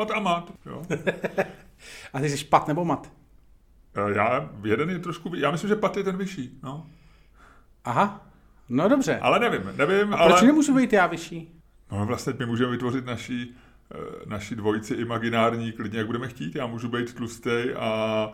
[0.00, 0.82] Pat a mat, jo.
[2.12, 3.12] a ty jsi pat nebo mat?
[3.94, 6.86] Eh, já, jeden je trošku, já myslím, že Pat je ten vyšší, no.
[7.84, 8.26] Aha,
[8.68, 9.18] no dobře.
[9.18, 10.30] Ale nevím, nevím, a ale...
[10.30, 11.60] proč nemůžu být já vyšší?
[11.92, 13.56] No vlastně my můžeme vytvořit naší,
[13.94, 16.54] eh, naší dvojici imaginární, klidně jak budeme chtít.
[16.54, 18.32] Já můžu být tlustej a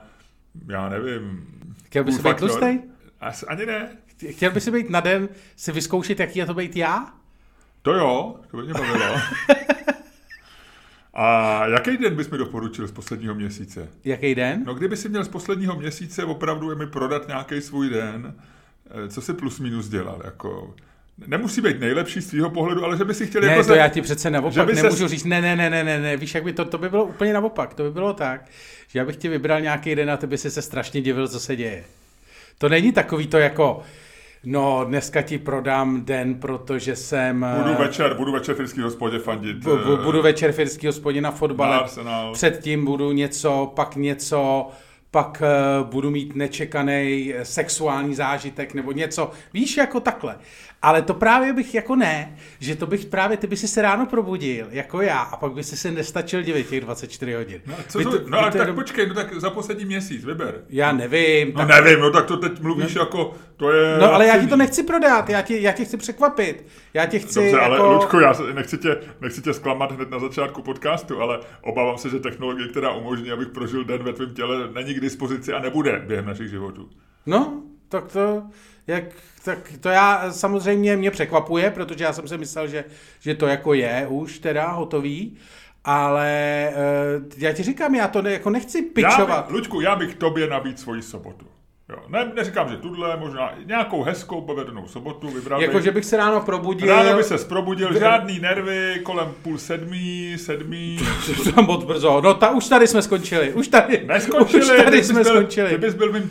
[0.69, 1.47] já nevím.
[1.85, 2.83] Chtěl by si být tlustej?
[3.21, 3.97] Asi, ani ne.
[4.31, 7.15] Chtěl by si být na den, si vyzkoušet, jaký je to být já?
[7.83, 9.17] To jo, to by mě bavilo.
[11.19, 13.89] A jaký den bys mi doporučil z posledního měsíce?
[14.05, 14.63] Jaký den?
[14.67, 18.35] No kdyby si měl z posledního měsíce opravdu mi prodat nějaký svůj den,
[18.91, 20.75] eh, co si plus minus dělal, jako
[21.27, 23.65] nemusí být nejlepší z tvýho pohledu, ale že by si chtěl ne, jako...
[23.65, 25.11] to já ti přece naopak nemůžu ses...
[25.11, 27.33] říct, ne, ne, ne, ne, ne, ne, víš, jak by to, to by bylo úplně
[27.33, 28.45] naopak, to by bylo tak,
[28.89, 31.41] že já bych ti vybral nějaký den a ty by si se strašně divil, co
[31.41, 31.85] se děje.
[32.59, 33.83] To není takový to jako,
[34.49, 37.47] No, dneska ti prodám den, protože jsem...
[37.63, 39.57] Budu večer, budu večer v Firský hospodě fandit.
[39.57, 41.89] Bu, bu, budu večer v Firský hospodě na fotbale.
[42.05, 44.69] Na Předtím budu něco, pak něco,
[45.11, 45.43] pak
[45.81, 49.31] uh, budu mít nečekaný sexuální zážitek nebo něco.
[49.53, 50.37] Víš, jako takhle.
[50.83, 54.07] Ale to právě bych jako ne, že to bych právě, ty by si se ráno
[54.07, 57.61] probudil, jako já, a pak by si se nestačil divit těch 24 hodin.
[57.67, 58.77] No, co to, to, no ale tak jenom...
[58.77, 60.61] počkej, no tak za poslední měsíc, vyber.
[60.69, 61.53] Já nevím.
[61.55, 61.69] No tak...
[61.69, 63.03] nevím, no tak to teď mluvíš no.
[63.03, 63.99] jako, to je...
[63.99, 66.67] No ale já ti to nechci prodat, já tě, já tě chci překvapit.
[66.95, 67.65] Já tě chci Dobře, jako...
[67.65, 72.11] ale Ludku, já nechci tě, nechci tě zklamat hned na začátku podcastu, ale obávám se,
[72.11, 76.03] že technologie, která umožní, abych prožil den ve tvém těle, není k dispozici a nebude
[76.07, 76.89] během našich životů.
[77.27, 78.43] No, tak to,
[78.87, 79.05] jak,
[79.47, 82.85] tak to já samozřejmě mě překvapuje, protože já jsem si myslel, že,
[83.21, 85.37] že to jako je už teda hotový,
[85.85, 86.73] ale
[87.19, 89.29] uh, já ti říkám, já to ne, jako nechci pičovat.
[89.29, 91.47] Já bych, Luďku, já bych tobě nabít svoji sobotu.
[91.89, 91.99] Jo.
[92.09, 96.41] Ne, neříkám, že tuhle, možná nějakou hezkou povedenou sobotu vybral Jako, že bych se ráno
[96.41, 96.89] probudil.
[96.89, 100.99] Ráno by se probudil, žádný nervy, kolem půl sedmí, sedmí.
[101.55, 102.21] to moc brzo.
[102.21, 103.53] No ta, už tady jsme skončili.
[103.53, 105.69] Už tady, Neskončili, už tady jsme byl, skončili.
[105.69, 106.29] Kdybys byl v mým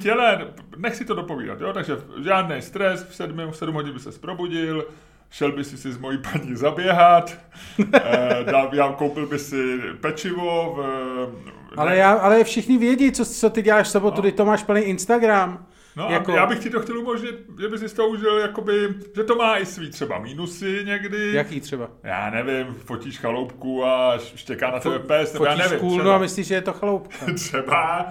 [0.75, 4.11] těle, nechci to dopovídat, jo, takže žádný stres, v sedm, v sedm hodin by se
[4.11, 4.85] probudil,
[5.29, 7.37] šel by si si s mojí paní zaběhat,
[7.93, 13.49] eh, dal, já koupil by si pečivo v, ale, já, ale všichni vědí, co, co
[13.49, 14.21] ty děláš v sobotu, no.
[14.21, 15.65] když to máš plný Instagram.
[15.95, 16.31] No jako...
[16.31, 19.57] já bych ti to chtěl umožnit, že bys si to užil, jakoby, že to má
[19.57, 21.33] i svý třeba mínusy někdy.
[21.33, 21.89] Jaký třeba?
[22.03, 25.79] Já nevím, fotíš chaloupku a štěká na tebe pes, nebo já nevím.
[25.79, 27.25] Kůl, no a myslíš, že je to chaloupka.
[27.35, 28.05] třeba,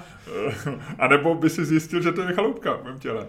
[0.99, 3.27] a nebo by si zjistil, že to je chaloupka v mém těle.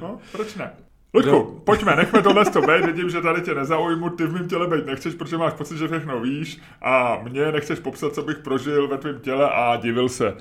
[0.00, 0.72] no, proč ne?
[1.14, 1.44] Luďku, no.
[1.44, 4.86] pojďme, nechme tohle to být, vidím, že tady tě nezaujmu, ty v mém těle být
[4.86, 8.98] nechceš, protože máš pocit, že všechno víš a mě nechceš popsat, co bych prožil ve
[8.98, 10.36] tvém těle a divil se.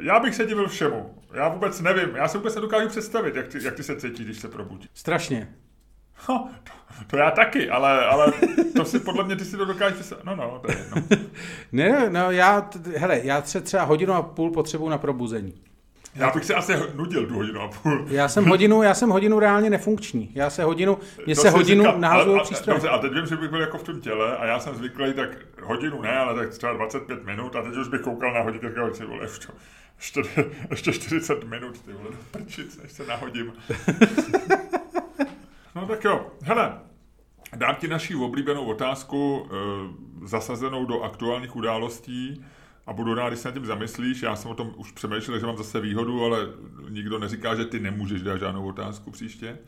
[0.00, 1.14] Já bych se divil všemu.
[1.34, 4.38] Já vůbec nevím, já si vůbec nedokážu představit, jak ty, jak ty se cítíš, když
[4.38, 4.90] se probudíš.
[4.94, 5.54] Strašně.
[6.28, 6.72] No, to,
[7.06, 8.32] to já taky, ale, ale
[8.76, 10.24] to si podle mě ty si to dokážeš představit.
[10.24, 11.02] No, no, to je jedno.
[11.72, 15.54] ne, no, já, hele, já třeba hodinu a půl potřebuji na probuzení.
[16.18, 18.04] Já bych se asi nudil tu hodinu a půl.
[18.08, 20.30] Já jsem hodinu, já jsem hodinu reálně nefunkční.
[20.34, 22.74] Já se hodinu, mě to se hodinu nahazují přístroj.
[22.74, 25.12] Dobře, a teď vím, že bych byl jako v tom těle a já jsem zvyklý
[25.12, 25.28] tak
[25.62, 28.96] hodinu ne, ale tak třeba 25 minut a teď už bych koukal na hodinu, tak
[28.96, 29.48] si vole, ještě,
[29.98, 30.22] ještě,
[30.70, 33.52] ještě 40 minut, ty vole, prčic, než se nahodím.
[35.74, 36.72] no tak jo, hele,
[37.56, 39.54] dám ti naši oblíbenou otázku, e,
[40.26, 42.44] zasazenou do aktuálních událostí,
[42.88, 44.22] a budu rád, když se nad tím zamyslíš.
[44.22, 46.38] Já jsem o tom už přemýšlel, že mám zase výhodu, ale
[46.88, 49.58] nikdo neříká, že ty nemůžeš dát žádnou otázku příště.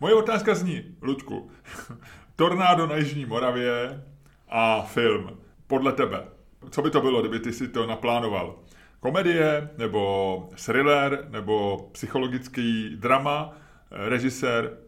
[0.00, 1.50] Moje otázka zní, Ludku,
[2.36, 4.02] Tornádo na Jižní Moravě
[4.48, 5.30] a film.
[5.66, 6.24] Podle tebe,
[6.70, 8.58] co by to bylo, kdyby ty si to naplánoval?
[9.00, 13.56] Komedie, nebo thriller, nebo psychologický drama,
[13.90, 14.78] režisér,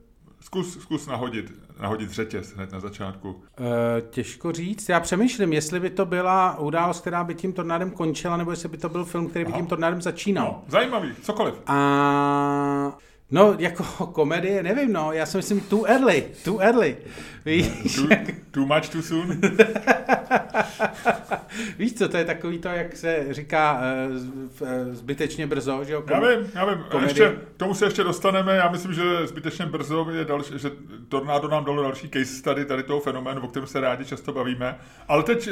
[0.45, 3.43] Zkus, zkus nahodit, nahodit řetěz hned na začátku.
[3.59, 4.89] E, těžko říct.
[4.89, 8.77] Já přemýšlím, jestli by to byla událost, která by tím tornádem končila, nebo jestli by
[8.77, 9.59] to byl film, který by Aha.
[9.61, 10.45] tím tornádem začínal.
[10.47, 11.55] No, zajímavý, cokoliv.
[11.67, 12.99] A
[13.31, 16.97] No, jako komedie, nevím, no, já si myslím too early, too early.
[17.45, 17.95] Víš?
[17.97, 18.09] Too,
[18.51, 19.41] too much too soon?
[21.79, 23.81] Víš co, to je takový to, jak se říká
[24.61, 26.05] uh, zbytečně brzo, že jo?
[26.11, 27.11] Já vím, já vím, komedie.
[27.11, 30.71] ještě, k tomu se ještě dostaneme, já myslím, že zbytečně brzo je další, že
[31.09, 34.79] Tornado nám dalo další case tady, tady toho fenoménu, o kterém se rádi často bavíme,
[35.09, 35.49] ale teď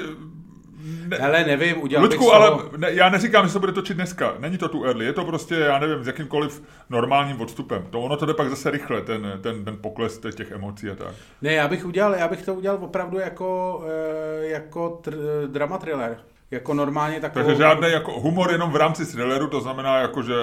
[1.08, 4.34] ne, Hele, nevím, udělal Ludku, bych ale ne, já neříkám, že se bude točit dneska.
[4.38, 7.86] Není to tu early, je to prostě, já nevím, s jakýmkoliv normálním odstupem.
[7.90, 11.14] To ono to jde pak zase rychle, ten, ten, ten pokles těch emocí a tak.
[11.42, 16.18] Ne, já bych udělal, já bych to udělal opravdu jako, eh, jako tr, drama thriller.
[16.52, 17.46] Jako normálně takovou...
[17.46, 20.34] Takže žádný jako humor jenom v rámci thrilleru, to znamená jako, že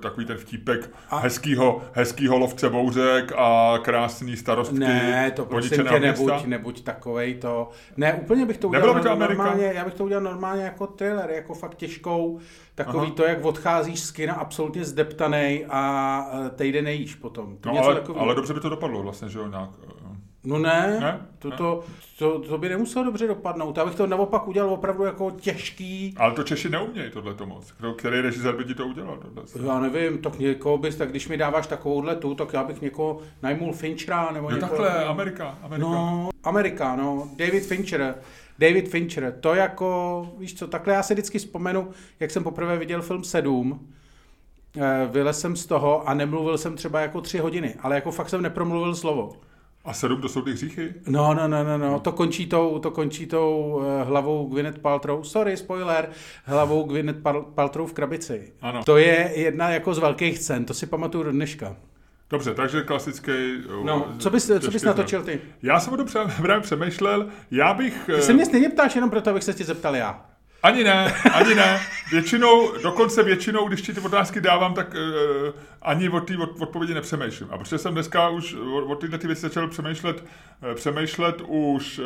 [0.00, 1.18] takový ten vtípek a...
[1.18, 4.78] hezkýho, hezkýho lovce bouřek a krásný starostky.
[4.78, 7.70] Ne, to prostě tě nebuď, nebuď takovej to.
[7.96, 9.42] Ne, úplně bych to udělal Nebylo by to Amerika?
[9.42, 12.38] normálně, já bych to udělal normálně jako thriller, jako fakt těžkou,
[12.74, 13.16] takový Aha.
[13.16, 17.56] to, jak odcházíš z kina absolutně zdeptanej a e, týden nejíš potom.
[17.56, 19.70] To no, ale, ale dobře by to dopadlo vlastně, že jo, nějak.
[20.44, 21.20] No ne, ne?
[21.38, 21.56] To, ne?
[21.56, 21.84] To,
[22.18, 23.76] to, to, by nemuselo dobře dopadnout.
[23.76, 26.14] Já bych to naopak udělal opravdu jako těžký.
[26.16, 27.74] Ale to Češi neumějí tohle to moc.
[27.96, 29.16] Který režisér by ti to udělal?
[29.16, 29.68] Tohle?
[29.68, 33.20] Já nevím, tak někoho bys, tak když mi dáváš takovouhle tu, tak já bych někoho
[33.42, 34.70] najmul Finchera nebo jo, někoho...
[34.70, 35.88] takhle, Amerika, Amerika.
[35.88, 38.14] No, Amerika, no, David Fincher.
[38.58, 41.90] David Fincher, to jako, víš co, takhle já si vždycky vzpomenu,
[42.20, 43.88] jak jsem poprvé viděl film 7,
[44.76, 48.28] eh, vylez jsem z toho a nemluvil jsem třeba jako tři hodiny, ale jako fakt
[48.28, 49.32] jsem nepromluvil slovo.
[49.84, 50.94] A sedm to jsou ty hříchy?
[51.08, 52.00] No, no, no, no, no.
[52.00, 56.08] To končí tou, to končí tou uh, hlavou Gwyneth Paltrow, sorry, spoiler,
[56.44, 57.18] hlavou Gwyneth
[57.54, 58.52] Paltrow v krabici.
[58.60, 58.84] Ano.
[58.84, 61.76] To je jedna jako z velkých scén, to si pamatuju do dneška.
[62.30, 63.32] Dobře, takže klasický...
[63.78, 65.40] Uh, no, co bys, co bys natočil ty?
[65.62, 66.06] Já jsem o tom
[66.42, 68.10] právě přemýšlel, já bych...
[68.16, 70.31] Ty se mě stejně ptáš jenom proto, abych se tě zeptal já.
[70.62, 71.80] Ani ne, ani ne.
[72.10, 76.94] Většinou, dokonce většinou, když ti ty otázky dávám, tak uh, ani o té od, odpovědi
[76.94, 77.48] nepřemýšlím.
[77.52, 81.98] A protože jsem dneska už o, o tyhle ty věci začal přemýšlet, uh, přemýšlet už,
[81.98, 82.04] uh,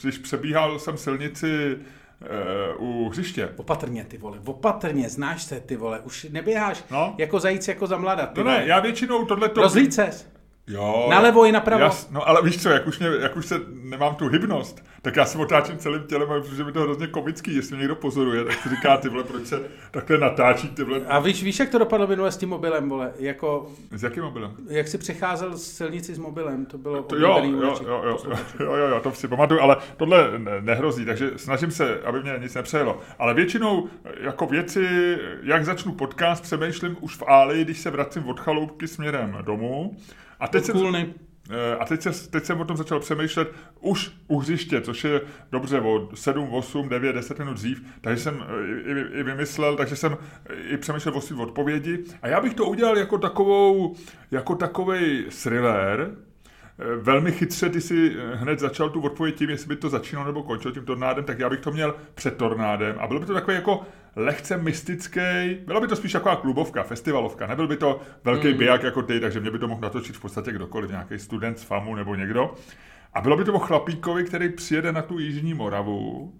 [0.00, 1.76] když přebíhal jsem silnici
[2.78, 3.48] uh, u hřiště.
[3.56, 7.14] Opatrně, ty vole, opatrně, znáš se, ty vole, už neběháš no?
[7.18, 8.32] jako zajíc, jako za mlada.
[8.36, 9.60] No ne, já většinou tohleto...
[9.60, 10.30] Rozlít ses.
[10.70, 11.82] Jo, Nalevo i napravo.
[11.82, 15.16] Jas, no ale víš co, jak už, mě, jak už se nemám tu hybnost, tak
[15.16, 18.54] já se otáčím celým tělem, protože mi to hrozně komický, jestli mě někdo pozoruje, tak
[18.54, 21.00] si říká, ty vole, proč se takhle natáčí, ty vole.
[21.08, 23.70] A víš, víš, jak to dopadlo minule s tím mobilem, vole, jako...
[23.96, 24.54] S jakým mobilem?
[24.68, 28.18] Jak si přecházel z silnici s mobilem, to bylo to, jo, jo, jo, jo,
[28.60, 30.30] jo, jo, jo, to si pamatuju, ale tohle
[30.60, 33.00] nehrozí, takže snažím se, aby mě nic nepřejelo.
[33.18, 33.88] Ale většinou
[34.20, 39.38] jako věci, jak začnu podcast, přemýšlím už v áli, když se vracím od chaloupky směrem
[39.42, 39.96] domů,
[40.40, 40.96] a teď jsem,
[41.50, 45.20] eh, a teď, se, teď jsem o tom začal přemýšlet už u hřiště, což je
[45.52, 49.96] dobře o 7, 8, 9, 10 minut dřív, takže jsem eh, i, i vymyslel, takže
[49.96, 52.04] jsem eh, i přemýšlel o svým odpovědi.
[52.22, 53.94] A já bych to udělal jako takovou,
[54.30, 56.10] jako takovej thriller,
[56.96, 60.74] Velmi chytře ty si hned začal tu odpověď tím, jestli by to začínalo nebo končilo
[60.74, 62.96] tím tornádem, tak já bych to měl před tornádem.
[62.98, 63.82] A bylo by to takové jako
[64.16, 65.20] lehce mystický,
[65.66, 68.58] bylo by to spíš taková klubovka, festivalovka, nebyl by to velký mm.
[68.58, 71.62] biják jako ty, takže mě by to mohl natočit v podstatě kdokoliv, nějaký student z
[71.62, 72.54] FAMu nebo někdo.
[73.14, 76.34] A bylo by to o chlapíkovi, který přijede na tu Jižní Moravu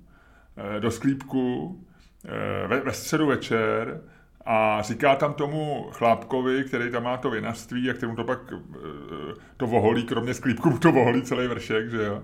[0.77, 1.77] eh, do sklípku
[2.25, 4.01] eh, ve, ve středu večer
[4.47, 9.35] a říká tam tomu chlápkovi, který tam má to vinařství a kterému to pak eh,
[9.57, 12.23] to voholí, kromě sklípku to voholí celý vršek, že jo,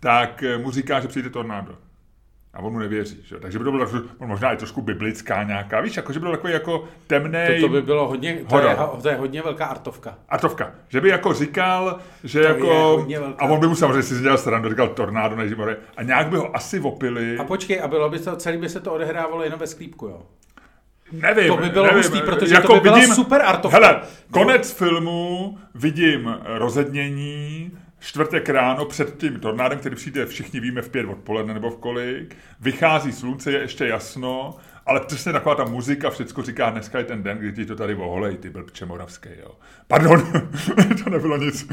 [0.00, 1.78] tak mu říká, že přijde tornádo.
[2.56, 3.36] A on mu nevěří, že?
[3.36, 3.86] Takže by to bylo
[4.20, 7.38] možná i trošku biblická nějaká, víš, jako, že by bylo takový jako temný.
[7.60, 10.18] To, to by bylo hodně, to je, to je hodně velká artovka.
[10.28, 10.74] Artovka.
[10.88, 13.06] Že by jako říkal, že to jako,
[13.38, 16.36] a on by mu samozřejmě si dělal stranu, říkal tornádo než more, a nějak by
[16.36, 17.38] ho asi vopili.
[17.38, 20.22] A počkej, a bylo by to, celý by se to odehrávalo jenom ve sklípku, jo?
[21.12, 23.76] Nevím, To by bylo nevím, hustý, protože jako to by byla vidím, super artovka.
[23.78, 24.00] Hele,
[24.30, 27.72] konec filmu, vidím rozednění,
[28.06, 32.36] čtvrtek ráno před tím tornádem, který přijde, všichni víme, v pět odpoledne nebo v kolik,
[32.60, 34.56] vychází slunce, je ještě jasno,
[34.86, 37.94] ale přesně taková ta muzika, všecko říká, dneska je ten den, kdy ti to tady
[37.94, 39.50] voholej, ty blbče moravský, jo.
[39.88, 40.22] Pardon,
[41.04, 41.68] to nebylo nic.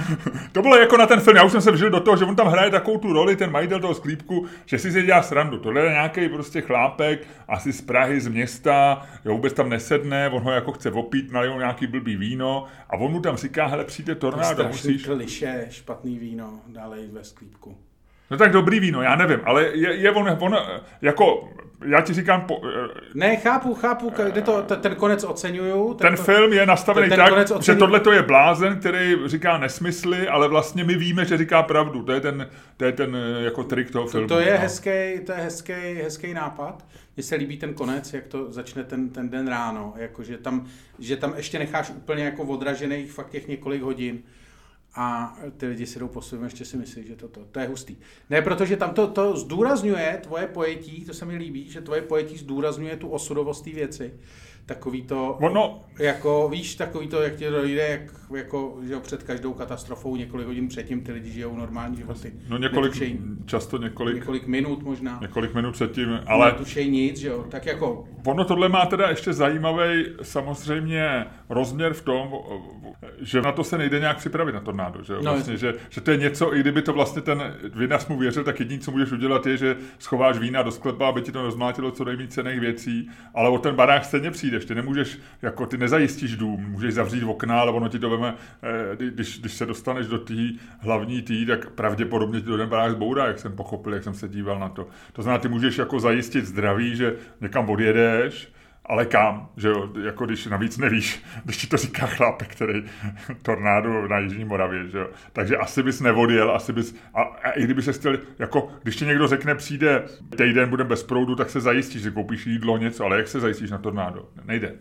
[0.52, 2.36] to bylo jako na ten film, já už jsem se vžil do toho, že on
[2.36, 5.60] tam hraje takovou tu roli, ten majitel toho sklípku, že si si dělá srandu.
[5.60, 10.44] Tohle je nějaký prostě chlápek, asi z Prahy, z města, jo, vůbec tam nesedne, on
[10.44, 14.16] ho jako chce opít, nalijou nějaký blbý víno a on mu tam říká, hele, přijde
[14.16, 15.06] tornádo, musíš...
[15.06, 17.78] kliše, špatný víno, dále ve sklípku.
[18.32, 20.58] No tak dobrý víno, já nevím, ale je, je on, on,
[21.02, 21.50] jako,
[21.86, 22.42] já ti říkám...
[22.42, 22.62] Po,
[23.14, 25.94] ne, chápu, chápu, kde to, ten konec oceňuju.
[25.94, 29.58] Ten, ten film je nastavený ten, ten tak, že tohle to je blázen, který říká
[29.58, 32.04] nesmysly, ale vlastně my víme, že říká pravdu.
[32.04, 34.28] To je ten, to je ten jako trik toho filmu.
[34.28, 34.60] To, to je no.
[34.60, 35.74] hezký, to je hezký,
[36.04, 36.86] hezký nápad.
[37.16, 40.66] Mně se líbí ten konec, jak to začne ten, ten den ráno, jako, že, tam,
[41.00, 44.20] že tam ještě necháš úplně jako odražených fakt těch několik hodin
[44.96, 47.68] a ty lidi si jdou po svém, ještě si myslí, že to, to, to je
[47.68, 47.98] hustý.
[48.30, 52.38] Ne, protože tam to, to zdůrazňuje tvoje pojetí, to se mi líbí, že tvoje pojetí
[52.38, 54.14] zdůrazňuje tu osudovost té věci.
[54.66, 58.02] Takový to, Ono, jako víš, takový to, jak ti dojde, jak,
[58.38, 62.34] jako, že před každou katastrofou několik hodin předtím ty lidi žijou normální životy.
[62.50, 65.18] no několik, Netušej, často několik, několik minut možná.
[65.22, 69.10] několik minut předtím, Ale ale netušej nic, že jo, tak jako Ono tohle má teda
[69.10, 72.34] ještě zajímavý samozřejmě rozměr v tom,
[73.22, 75.20] že na to se nejde nějak připravit na tornádo, že, jo?
[75.24, 78.44] No, vlastně, že, že to je něco, i kdyby to vlastně ten vinař mu věřil,
[78.44, 81.92] tak jediné, co můžeš udělat, je, že schováš vína do sklepa, aby ti to rozmlátilo
[81.92, 86.36] co nejvíc cených věcí, ale o ten barák stejně přijdeš, ty nemůžeš, jako ty nezajistíš
[86.36, 90.20] dům, můžeš zavřít okna, ale ono ti to veme, eh, když, když se dostaneš do
[90.20, 90.34] té
[90.80, 94.28] hlavní tý, tak pravděpodobně ti to ten barák zbourá, jak jsem pochopil, jak jsem se
[94.28, 94.88] díval na to.
[95.14, 98.54] To znamená, ty můžeš jako zajistit zdraví, že někam odjedeš,
[98.86, 102.84] ale kam, že jo, jako když navíc nevíš, když ti to říká chlápek, který
[103.42, 105.10] tornádo na Jižní Moravě, že jo.
[105.34, 109.06] Takže asi bys nevodil, asi bys, a, a i kdyby se chtěl, jako když ti
[109.06, 110.04] někdo řekne, přijde
[110.38, 113.72] týden, bude bez proudu, tak se zajistíš, že koupíš jídlo, něco, ale jak se zajistíš
[113.72, 114.30] na tornádo?
[114.46, 114.76] Nejde.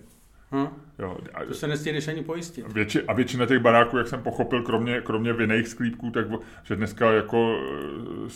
[0.52, 0.68] Hm,
[0.98, 1.18] Jo.
[1.34, 2.72] A, to se nestihneš ani pojistit.
[2.72, 6.26] Větši, a většina těch baráků, jak jsem pochopil, kromě, kromě vinných sklípků, tak
[6.62, 7.58] že dneska jako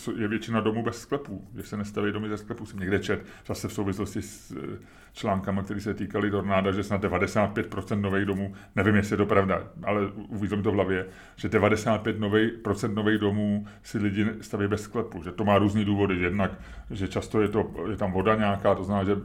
[0.09, 2.67] eh, je většina domů bez sklepů, že se nestaví domy ze sklepů.
[2.67, 4.79] Jsem někde čet, zase v souvislosti s eh,
[5.13, 9.63] článkama, které se týkaly tornáda, že snad 95% nových domů, nevím, jestli je to pravda,
[9.83, 11.07] ale uvízlo mi to v hlavě,
[11.37, 15.85] že 95 novej, procent nových domů si lidi staví bez sklepu, že to má různý
[15.85, 16.51] důvody, že jednak,
[16.91, 19.17] že často je, to, je tam voda nějaká, to znamená, že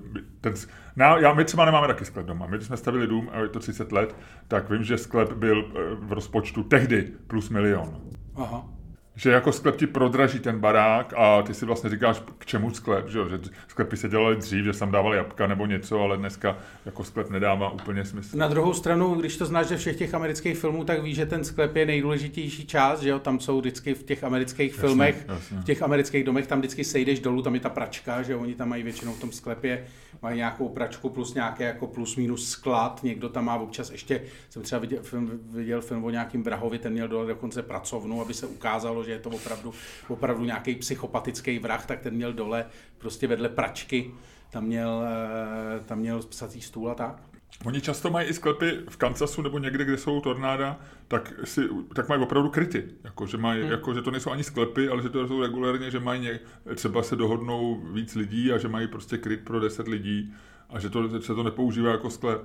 [0.42, 0.54] ten,
[0.96, 3.50] no, já, my třeba nemáme taky sklep doma, my když jsme stavili dům, a je
[3.50, 4.16] to 30 let,
[4.48, 8.02] tak vím, že sklep byl eh, v rozpočtu tehdy plus milion.
[8.36, 8.81] Aha.
[9.16, 13.10] Že jako sklep ti prodraží ten barák a ty si vlastně říkáš, k čemu sklep,
[13.10, 13.30] že, jo?
[13.30, 17.30] že sklepy se dělaly dřív, že tam dávali jabka nebo něco, ale dneska jako sklep
[17.30, 18.38] nedává úplně smysl.
[18.38, 21.44] Na druhou stranu, když to znáš ze všech těch amerických filmů, tak víš, že ten
[21.44, 25.58] sklep je nejdůležitější část, že jo, tam jsou vždycky v těch amerických Jasně, filmech, jasně.
[25.58, 28.56] v těch amerických domech, tam vždycky sejdeš dolů, tam je ta pračka, že jo, oni
[28.56, 29.86] tam mají většinou v tom sklepě,
[30.22, 34.62] mají nějakou pračku plus nějaké jako plus minus sklad, někdo tam má občas ještě, jsem
[34.62, 38.48] třeba viděl film, viděl film o nějakým vrahovi, ten měl dole dokonce pracovnu, aby se
[38.48, 39.74] ukázalo, že je to opravdu,
[40.08, 42.66] opravdu nějaký psychopatický vrah, tak ten měl dole
[42.98, 44.12] prostě vedle pračky,
[44.50, 47.24] tam měl, eh, tam měl psací stůl a tak.
[47.66, 51.62] Oni často mají i sklepy v Kansasu nebo někde, kde jsou tornáda, tak, si,
[51.96, 52.88] tak mají opravdu kryty.
[53.04, 53.72] Jako, že, mají, hmm.
[53.72, 56.40] jako, že to nejsou ani sklepy, ale že to jsou regulérně, že mají ně,
[56.76, 60.34] třeba se dohodnou víc lidí a že mají prostě kryt pro 10 lidí
[60.70, 62.42] a že to, že se to nepoužívá jako sklep.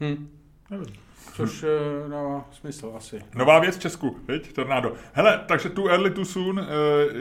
[0.00, 0.28] Hm.
[0.70, 1.05] Nevím.
[1.34, 3.20] Což eh, dává smysl asi.
[3.34, 4.92] Nová věc v Česku, viď, tornádo.
[5.12, 6.66] Hele, takže tu early too soon, eh,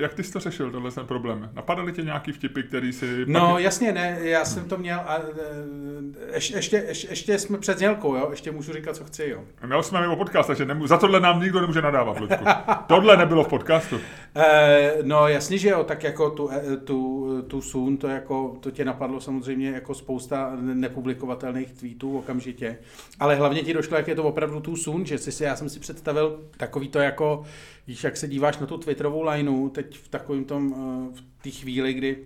[0.02, 1.50] jak ty jsi to řešil, tenhle ten problém?
[1.54, 3.26] Napadaly tě nějaký vtipy, který si...
[3.28, 7.58] No pak- jasně, ne, já jsem to měl a eh, ještě, ještě, ještě, ještě jsme
[7.58, 9.44] před znělkou, jo, ještě můžu říkat, co chci, jo.
[9.66, 12.46] Měl jsme mimo podcast, takže nemů- za tohle nám nikdo nemůže nadávat, Luďku.
[12.88, 14.00] tohle nebylo v podcastu.
[14.36, 16.50] Eh, no jasně, že jo, tak jako tu,
[16.84, 22.78] tu, tu Soon, to, jako, to tě napadlo samozřejmě jako spousta nepublikovatelných tweetů okamžitě,
[23.20, 25.80] ale hlavně ti došlo, jak je to opravdu tu Soon, že si, já jsem si
[25.80, 27.44] představil takový to jako,
[27.88, 31.50] víš, jak se díváš na tu Twitterovou lineu, teď v takovém tom, eh, v té
[31.50, 32.18] chvíli, kdy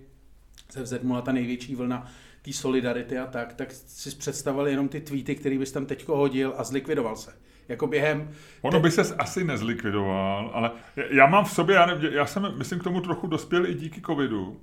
[0.70, 2.06] se vzedmula ta největší vlna
[2.42, 6.54] té solidarity a tak, tak si představil jenom ty tweety, který bys tam teďko hodil
[6.56, 7.32] a zlikvidoval se.
[7.68, 8.30] Jako během
[8.62, 10.70] Ono by se asi nezlikvidoval, ale
[11.10, 14.00] já mám v sobě, já, nevím, já jsem, myslím, k tomu trochu dospěl i díky
[14.00, 14.60] covidu.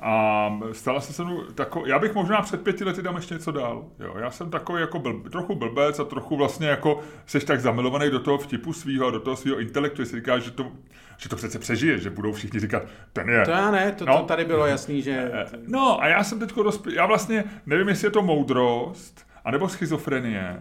[0.00, 3.52] A stala se se mnou tako, já bych možná před pěti lety tam ještě něco
[3.52, 3.84] dal.
[4.00, 8.10] Jo, já jsem takový jako blb, trochu blbec a trochu vlastně jako seš tak zamilovaný
[8.10, 10.66] do toho vtipu svého, do toho svého intelektu, že si říkáš, že to,
[11.16, 13.44] že to přece přežije, že budou všichni říkat, ten je.
[13.44, 14.18] To já ne, to, No.
[14.18, 15.32] to tady bylo jasný, že...
[15.66, 20.60] No a já jsem teď dospěl, já vlastně nevím, jestli je to moudrost, anebo schizofrenie.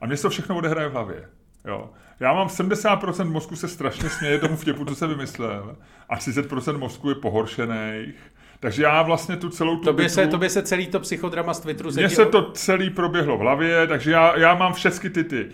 [0.00, 1.28] A mě se to všechno odehraje v hlavě.
[1.64, 1.90] Jo.
[2.20, 5.76] Já mám 70% mozku se strašně směje tomu vtipu, co se vymyslel.
[6.08, 8.14] A 30% mozku je pohoršených.
[8.60, 11.60] Takže já vlastně tu celou tu Tobě se, bitvu- tobě se celý to psychodrama z
[11.60, 15.46] Twitteru mně se to celý proběhlo v hlavě, takže já, já mám všechny ty ty.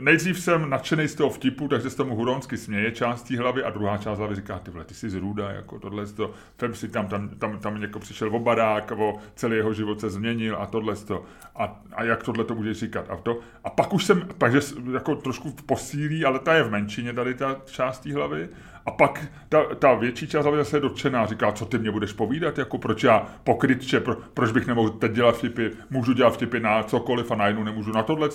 [0.00, 3.70] Nejdřív jsem nadšený z toho vtipu, takže se tomu huronsky směje část té hlavy a
[3.70, 7.08] druhá část hlavy říká, ty vole, ty jsi zrůda, jako tohle to, tam si tam,
[7.08, 10.96] tam, tam, tam jako přišel o barák, o celý jeho život se změnil a tohle
[10.96, 11.24] to.
[11.56, 13.38] A, a, jak tohle to můžeš říkat a to.
[13.64, 14.60] A pak už jsem, takže
[14.92, 18.48] jako trošku posílí, ale ta je v menšině tady ta část té hlavy.
[18.86, 22.12] A pak ta, ta větší část hlavy zase je dotčená, říká, co ty mě budeš
[22.12, 26.60] povídat, jako proč já pokrytče, pro, proč bych nemohl teď dělat vtipy, můžu dělat vtipy
[26.60, 28.28] na cokoliv a najednou nemůžu na tohle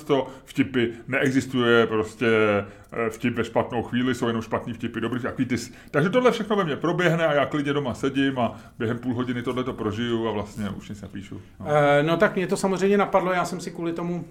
[0.46, 2.28] vtipy, neexistuje prostě
[2.92, 5.56] eh, vtip ve špatnou chvíli, jsou jenom špatný vtipy, dobrý, jaký ty,
[5.92, 9.42] takže tohle všechno ve mně proběhne a já klidně doma sedím a během půl hodiny
[9.42, 11.42] tohle to prožiju a vlastně už nic nepíšu.
[11.60, 11.66] No.
[11.70, 14.26] Eh, No tak mě to samozřejmě napadlo, já jsem si kvůli tomu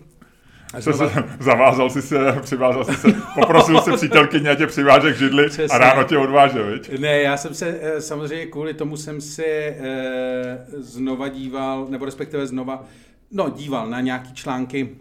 [0.81, 5.49] Se, se, zavázal si se, přivázal si se, poprosil se přítelkyně, tě přiváže k židli
[5.49, 5.77] Přesně.
[5.77, 6.99] a ráno tě odváže, viď?
[6.99, 12.47] Ne, já jsem se eh, samozřejmě kvůli tomu jsem si eh, znova díval, nebo respektive
[12.47, 12.85] znova
[13.31, 14.97] no, díval na nějaký články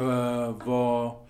[0.00, 1.22] uh, o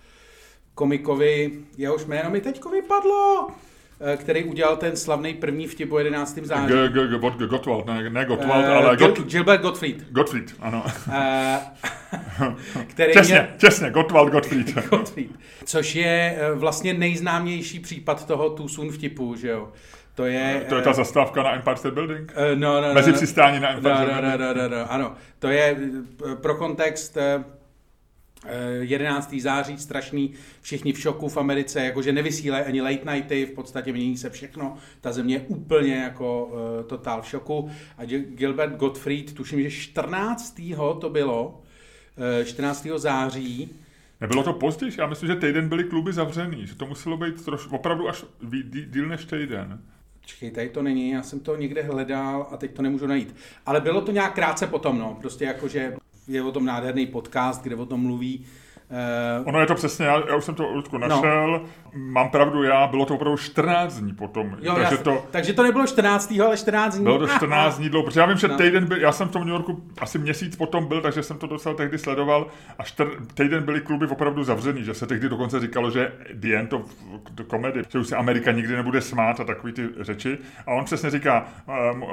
[0.75, 3.68] komikovi, jehož jméno mi teďko vypadlo, eh,
[4.17, 6.39] který udělal ten slavný první vtip o 11.
[6.43, 6.75] září.
[7.47, 10.11] Gottwald, ne, ne Gottwald, uh, ale Gil, Gilbert Gottfried.
[10.11, 10.85] Gottfried, ano.
[11.09, 12.55] Uh,
[12.87, 14.75] který těsně, měl, těsně, Gottwald Gottfried.
[14.91, 15.31] Gottfried.
[15.65, 19.73] Což je vlastně nejznámější případ toho too soon vtipu, že jo.
[20.15, 22.33] To je, to je ta zastávka na Empire State Building?
[22.37, 24.41] Uh, no, no, Mezi no, přistání na Empire no, State no, Building?
[24.41, 25.15] no, no, no, ano.
[25.39, 25.77] To je
[26.41, 27.19] pro kontext
[28.81, 29.35] 11.
[29.41, 34.17] září, strašný, všichni v šoku v Americe, jakože nevysílají ani late nighty, v podstatě mění
[34.17, 37.71] se všechno, ta země je úplně jako uh, totál v šoku.
[37.99, 40.61] A Gilbert Gottfried, tuším, že 14.
[41.01, 41.63] to bylo,
[42.41, 42.87] uh, 14.
[42.97, 43.71] září,
[44.21, 44.93] Nebylo to později?
[44.99, 48.25] Já myslím, že týden byly kluby zavřený, že to muselo být troš, opravdu až
[48.71, 49.81] díl než týden.
[50.21, 53.37] Počkej, tady to není, já jsem to někde hledal a teď to nemůžu najít.
[53.67, 55.97] Ale bylo to nějak krátce potom, no, prostě jakože
[56.29, 58.45] je o tom nádherný podcast, kde o tom mluví
[58.91, 61.09] Uh, ono je to přesně, já, já už jsem to Ludku no.
[61.09, 61.61] našel, no.
[61.95, 64.57] mám pravdu já, bylo to opravdu 14 dní potom.
[64.61, 66.35] Jo, takže, to, takže to nebylo 14.
[66.45, 67.05] ale 14 dní.
[67.05, 68.57] Bylo to 14 dní dlouho, protože já vím, že no.
[68.57, 71.47] týden byl, já jsem v tom New Yorku asi měsíc potom byl, takže jsem to
[71.47, 72.47] docela tehdy sledoval
[72.79, 76.73] a čtr, týden byly kluby opravdu zavřený, že se tehdy dokonce říkalo, že the end
[76.73, 76.83] of
[77.31, 80.39] the comedy, že už se Amerika nikdy nebude smát a takový ty řeči.
[80.67, 81.49] A on přesně říká,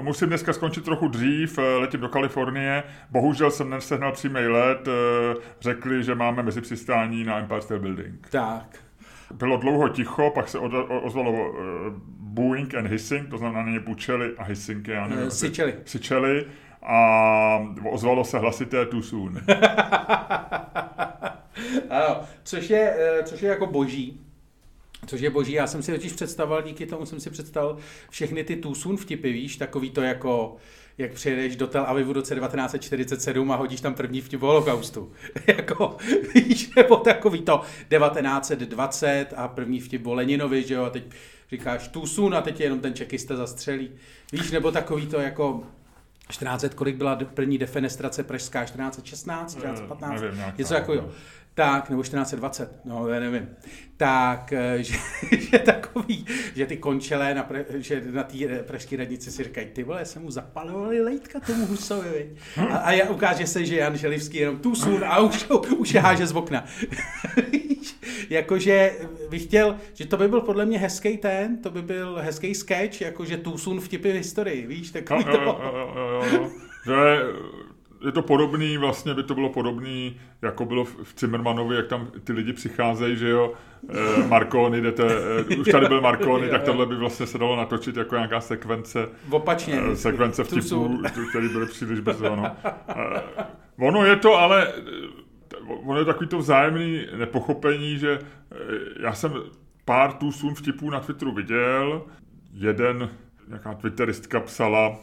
[0.02, 5.36] musím dneska skončit trochu dřív, eh, letím do Kalifornie, bohužel jsem nesehnal přímý let, eh,
[5.62, 8.28] řekli, že máme mezi přistání na Empire State Building.
[8.30, 8.80] Tak.
[9.34, 10.60] Bylo dlouho ticho, pak se
[11.04, 11.58] ozvalo uh,
[12.20, 15.24] booing and hissing, to znamená na ně bučeli a hissing, já nevím.
[15.24, 15.76] Uh, syčeli.
[15.86, 16.46] Syčeli
[16.82, 19.42] a ozvalo se hlasité too soon.
[21.90, 24.22] ano, což je, eh, což je jako boží.
[25.06, 27.78] Což je boží, já jsem si totiž představoval, díky tomu jsem si představil
[28.10, 30.56] všechny ty soon vtipy, víš, takový to jako
[30.98, 35.12] jak přijedeš do Tel Avivu roce 1947 a hodíš tam první vtip o holokaustu.
[35.48, 35.98] jako,
[36.34, 41.04] víš, nebo takový to 1920 a první vtip o Leninovi, že jo, a teď
[41.52, 43.92] říkáš tu sun a teď jenom ten čekista zastřelí.
[44.32, 45.64] Víš, nebo takový to jako
[46.30, 48.64] 14, kolik byla první defenestrace pražská?
[48.64, 50.22] 1416, 1415?
[50.22, 51.10] Nevím, něco takového
[51.56, 53.50] tak, nebo 1420, no já nevím,
[53.98, 54.98] tak, eh, že,
[55.40, 59.84] že takový, že ty končelé na, pre, že na té pražské radnici si říkají, ty
[59.84, 62.36] vole, se mu zapalovali lejtka tomu Husovi,
[62.70, 65.46] a, a já ukáže se, že Jan Želivský jenom tu sun a už,
[65.78, 66.66] už je háže z okna.
[68.30, 68.94] jakože
[69.30, 73.02] bych chtěl, že to by byl podle mě hezký ten, to by byl hezký sketch,
[73.02, 75.32] jakože tu sun vtipy v historii, víš, takový to.
[75.32, 76.50] Jo, jo, jo, jo.
[76.86, 77.20] Že je
[78.12, 82.54] to podobný, vlastně by to bylo podobný, jako bylo v Cimmermanovi, jak tam ty lidi
[82.54, 83.54] přicházejí, že jo,
[83.90, 85.04] eh, Marconi, jdete,
[85.52, 89.08] eh, už tady byl Marconi, tak tohle by vlastně se dalo natočit jako nějaká sekvence.
[89.30, 89.82] Opačně.
[89.92, 92.56] Eh, sekvence vtipů, které byly příliš brzo, no.
[93.80, 94.74] Ono je to, ale
[95.68, 98.20] ono je takový to vzájemný nepochopení, že
[99.00, 99.34] já jsem
[99.86, 102.04] pár tůsun vtipů na Twitteru viděl,
[102.54, 103.10] jeden,
[103.48, 104.96] nějaká twitteristka psala,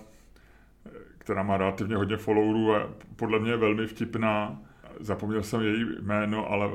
[1.22, 4.62] která má relativně hodně followerů a podle mě je velmi vtipná.
[5.00, 6.70] Zapomněl jsem její jméno, ale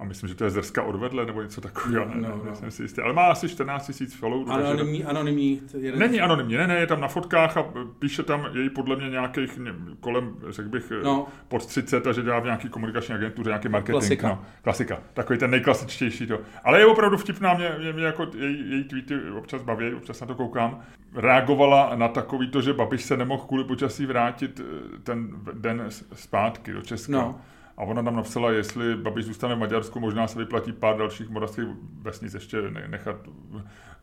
[0.00, 2.70] a myslím, že to je Zerska odvedle, nebo něco takového, ne, no, no.
[2.70, 3.02] si jistý.
[3.02, 4.52] Ale má asi 14 tisíc followerů.
[4.52, 5.10] Anonymní, takže...
[5.10, 5.62] anonymní.
[5.78, 6.00] Jeden...
[6.00, 7.64] Není anonymní, ne, ne, je tam na fotkách a
[7.98, 9.60] píše tam její podle mě nějakých
[10.00, 11.26] kolem, řekl bych, no.
[11.48, 13.98] pod 30 a že dělá v nějaký komunikační agentuře, nějaký marketing.
[13.98, 14.28] Klasika.
[14.28, 14.98] No, klasika.
[15.14, 16.40] Takový ten nejklasičtější to.
[16.64, 20.26] Ale je opravdu vtipná, mě, mě, mě jako její, její tweety občas baví, občas na
[20.26, 20.80] to koukám.
[21.14, 26.72] Reagovala na takový to, že Babiš se nemohl kvůli počasí vrátit eh, ten den zpátky
[26.72, 27.12] do Česka.
[27.12, 27.40] No
[27.80, 31.64] a ona tam napsala, jestli Babiš zůstane v Maďarsku, možná se vyplatí pár dalších moravských
[32.02, 33.16] vesnic ještě nechat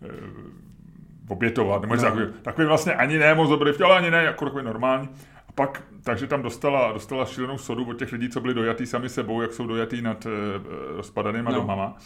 [0.02, 0.08] e,
[1.30, 1.82] obětovat.
[1.82, 2.02] Nebo no.
[2.02, 5.10] takový, takový vlastně ani ne moc dobrý ale ani ne, jako takový normální.
[5.50, 9.10] A pak, takže tam dostala, dostala šílenou sodu od těch lidí, co byli dojatý sami
[9.10, 10.30] sebou, jak jsou dojatý nad e,
[10.96, 11.56] rozpadanýma no.
[11.56, 11.98] domama.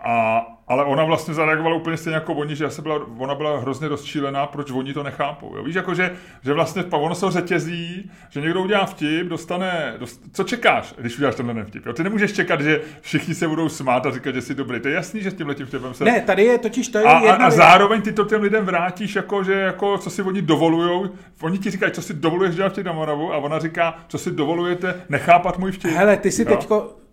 [0.00, 3.88] A, ale ona vlastně zareagovala úplně stejně jako oni, že se byla, ona byla hrozně
[3.88, 5.56] rozčílená, proč oni to nechápou.
[5.56, 5.62] Jo?
[5.64, 10.44] Víš, jako že, že vlastně ono se řetězí, že někdo udělá vtip, dostane, dost, co
[10.44, 11.86] čekáš, když uděláš tenhle vtip.
[11.86, 11.92] Jo?
[11.92, 14.80] Ty nemůžeš čekat, že všichni se budou smát a říkat, že jsi dobrý.
[14.80, 16.04] To je jasný, že s tím letím vtipem se...
[16.04, 19.14] Ne, tady je totiž to je a, a, a, zároveň ty to těm lidem vrátíš,
[19.14, 21.08] jako, že jako, co si oni dovolujou.
[21.42, 24.30] Oni ti říkají, co si dovoluješ dělat vtip na Moravu a ona říká, co si
[24.30, 25.90] dovolujete nechápat můj vtip.
[25.90, 26.48] Hele, ty si jo?
[26.48, 27.03] teďko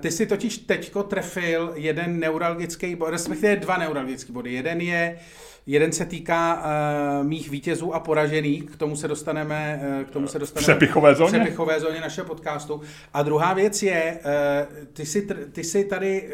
[0.00, 4.52] ty si totiž teďko trefil jeden neuralgický bod, respektive dva neuralgické body.
[4.52, 5.18] Jeden je,
[5.66, 10.28] jeden se týká uh, mých vítězů a poražených, k tomu se dostaneme, uh, k tomu
[10.28, 11.40] se dostaneme přepichové zóně.
[11.40, 12.80] přepichové zóně našeho podcastu.
[13.14, 16.30] A druhá věc je, uh, ty, si, ty si tady uh,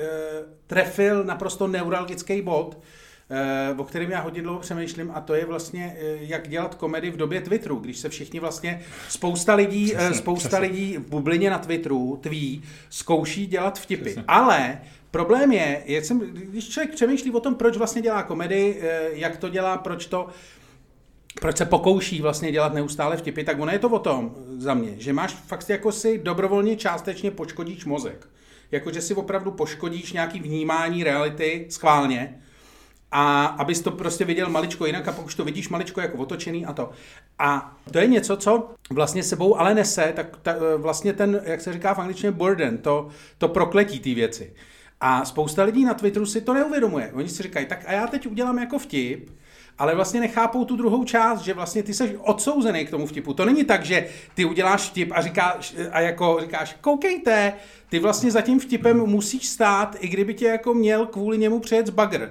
[0.67, 3.04] trefil naprosto neuralgický bod, eh,
[3.77, 7.17] o kterém já hodně dlouho přemýšlím a to je vlastně, eh, jak dělat komedy v
[7.17, 10.67] době Twitteru, když se všichni vlastně, spousta lidí, přesně, spousta přesně.
[10.67, 14.05] lidí v bublině na Twitteru, tví, zkouší dělat vtipy.
[14.05, 14.25] Přesně.
[14.29, 14.79] Ale
[15.11, 18.83] problém je, jsem, když člověk přemýšlí o tom, proč vlastně dělá komedy,
[19.13, 20.29] jak to dělá, proč to,
[21.41, 24.95] proč se pokouší vlastně dělat neustále vtipy, tak ono je to o tom za mě,
[24.99, 28.29] že máš fakt jako si dobrovolně částečně poškodíš mozek.
[28.71, 32.41] Jakože si opravdu poškodíš nějaký vnímání reality schválně,
[33.17, 36.73] a abys to prostě viděl maličko jinak a pokud to vidíš maličko jako otočený a
[36.73, 36.91] to.
[37.39, 41.73] A to je něco, co vlastně sebou ale nese, tak ta, vlastně ten, jak se
[41.73, 44.53] říká v angličtině, burden, to, to prokletí ty věci.
[45.01, 47.13] A spousta lidí na Twitteru si to neuvědomuje.
[47.15, 49.31] Oni si říkají, tak a já teď udělám jako vtip,
[49.79, 53.35] ale vlastně nechápou tu druhou část, že vlastně ty jsi odsouzený k tomu vtipu.
[53.35, 57.53] To není tak, že ty uděláš vtip a říkáš, a jako říkáš, koukejte,
[57.89, 61.91] ty vlastně za tím vtipem musíš stát, i kdyby tě jako měl kvůli němu přejet
[61.91, 62.31] bagr.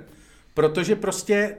[0.53, 1.57] Protože prostě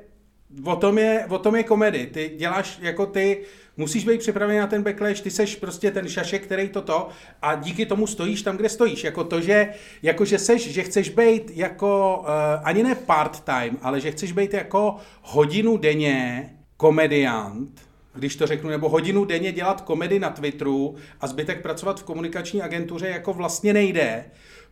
[0.65, 2.07] o tom je, o tom je komedy.
[2.07, 3.41] Ty děláš jako ty,
[3.77, 7.09] musíš být připravený na ten backlash, ty seš prostě ten šašek, který toto
[7.43, 9.05] a díky tomu stojíš tam, kde stojíš.
[9.05, 9.69] Jako to, že,
[10.03, 12.29] jako že seš, že chceš být jako, uh,
[12.63, 18.89] ani ne part-time, ale že chceš být jako hodinu denně komediant, když to řeknu, nebo
[18.89, 24.25] hodinu denně dělat komedy na Twitteru a zbytek pracovat v komunikační agentuře jako vlastně nejde,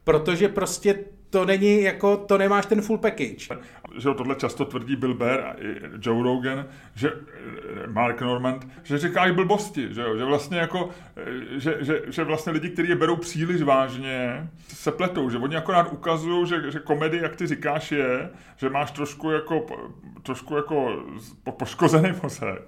[0.04, 0.94] protože prostě
[1.30, 3.56] to není jako, to nemáš ten full package.
[3.98, 5.54] Že tohle často tvrdí Bill Bear a
[6.00, 7.12] Joe Rogan, že
[7.86, 10.90] Mark Normand, že říkají blbosti, že, že vlastně jako,
[11.56, 15.92] že, že, že vlastně lidi, kteří je berou příliš vážně, se pletou, že oni akorát
[15.92, 19.66] ukazují, že, že komedie, jak ty říkáš, je, že máš trošku jako,
[20.22, 21.04] trošku jako
[21.58, 22.62] poškozený mozek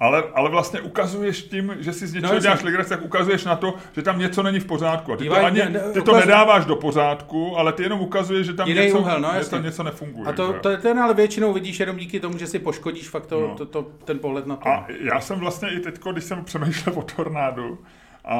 [0.00, 3.56] ale, ale vlastně ukazuješ tím, že si z něčeho no, děláš legraci, tak ukazuješ na
[3.56, 5.12] to, že tam něco není v pořádku.
[5.12, 8.68] A ty, to, ani, ty to nedáváš do pořádku, ale ty jenom ukazuješ, že tam
[8.68, 10.28] něco, úhel, no, něco, něco nefunguje.
[10.28, 13.26] A to, to, je ten ale většinou vidíš jenom díky tomu, že si poškodíš fakt
[13.26, 13.54] to, no.
[13.54, 14.68] to, to, ten pohled na to.
[14.68, 17.78] A já jsem vlastně i teď, když jsem přemýšlel o tornádu,
[18.24, 18.36] a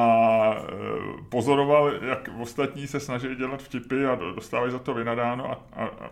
[0.53, 5.85] e, pozoroval, jak ostatní se snaží dělat vtipy a dostávají za to vynadáno a, a,
[5.85, 6.09] a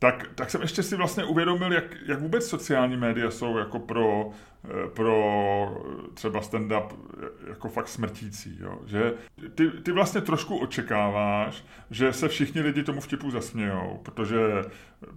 [0.00, 4.30] tak, tak jsem ještě si vlastně uvědomil, jak, jak vůbec sociální média jsou jako pro,
[4.64, 5.82] eh, pro
[6.14, 6.88] třeba stand-up
[7.48, 8.58] jako fakt smrtící.
[8.60, 8.78] Jo?
[8.86, 9.14] Že
[9.54, 14.38] ty, ty vlastně trošku očekáváš, že se všichni lidi tomu vtipu zasmějou, protože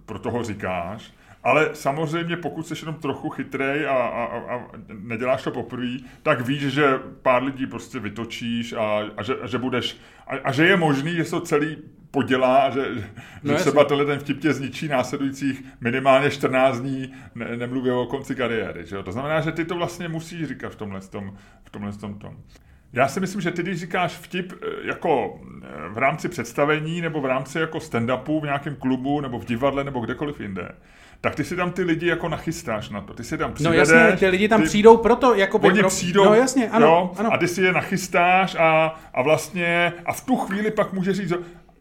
[0.06, 5.50] pro toho říkáš, ale samozřejmě, pokud jsi jenom trochu chytrej a, a, a neděláš to
[5.50, 10.36] poprvé, tak víš, že pár lidí prostě vytočíš a, a, že, a že budeš a,
[10.36, 11.76] a že je možný, že to celý
[12.14, 13.10] podělá a že,
[13.42, 18.06] no že třeba tenhle ten vtip tě zničí následujících minimálně 14 dní, ne, nemluvě o
[18.06, 18.86] konci kariéry.
[18.86, 19.02] Že jo?
[19.02, 21.36] To znamená, že ty to vlastně musíš říkat v tomhle tom.
[21.64, 22.36] V tomhle tom, tom.
[22.92, 27.20] Já si myslím, že ty, když říkáš vtip eh, jako eh, v rámci představení nebo
[27.20, 30.68] v rámci jako stand-upu v nějakém klubu nebo v divadle nebo kdekoliv jinde,
[31.20, 33.14] tak ty si tam ty lidi jako nachystáš na to.
[33.14, 33.88] Ty si tam přivedeš.
[33.88, 35.68] No jasně, ty lidi tam ty, přijdou proto, jako by...
[35.68, 35.88] Oni pro...
[35.88, 37.32] přijdou, no jasně, ano, jo, ano.
[37.32, 41.32] a ty si je nachystáš a, a vlastně, a v tu chvíli pak může říct,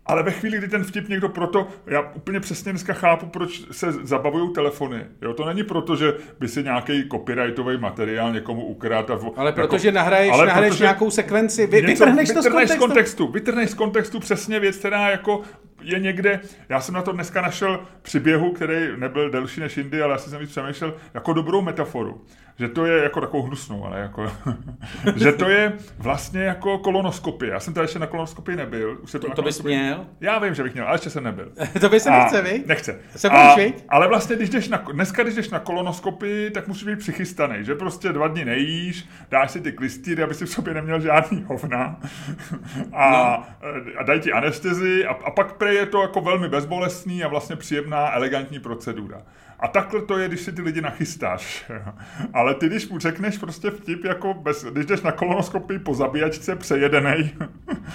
[0.05, 3.91] ale ve chvíli, kdy ten vtip někdo proto, já úplně přesně dneska chápu, proč se
[3.91, 5.05] zabavují telefony.
[5.21, 9.09] Jo, to není proto, že by si nějaký copyrightový materiál někomu ukrát.
[9.09, 12.47] A, ale jako, protože nahraješ, ale nahraješ protože nějakou sekvenci, vy, něco, vytrhneš to z
[12.47, 12.75] kontextu.
[12.75, 13.27] z kontextu.
[13.27, 15.41] Vytrhneš z kontextu přesně věc, která jako
[15.81, 16.39] je někde,
[16.69, 20.39] já jsem na to dneska našel příběhu, který nebyl delší než jindy, ale já jsem
[20.39, 22.21] víc přemýšlel jako dobrou metaforu
[22.59, 24.31] že to je jako takovou hnusnou, ale jako,
[25.15, 27.51] že to je vlastně jako kolonoskopie.
[27.51, 28.97] Já jsem tady ještě na kolonoskopii nebyl.
[29.01, 30.05] Už se to, to, to bys měl?
[30.21, 31.51] Já vím, že bych měl, ale ještě jsem nebyl.
[31.81, 32.63] to by se a nechce, vy?
[32.65, 32.99] Nechce.
[33.15, 33.55] Se a,
[33.89, 37.75] ale vlastně, když jdeš na, dneska, když jdeš na kolonoskopii, tak musíš být přichystaný, že
[37.75, 41.99] prostě dva dny nejíš, dáš si ty klistýry, aby si v sobě neměl žádný hovna
[42.93, 43.81] a, no.
[43.97, 47.55] a dají ti anestezi a, a pak prej je to jako velmi bezbolestný a vlastně
[47.55, 49.21] příjemná, elegantní procedura.
[49.63, 51.65] A takhle to je, když si ty lidi nachystáš.
[52.33, 56.55] Ale ty, když mu řekneš prostě vtip, jako bez, když jdeš na kolonoskopii po zabíjačce
[56.55, 57.29] přejedenej.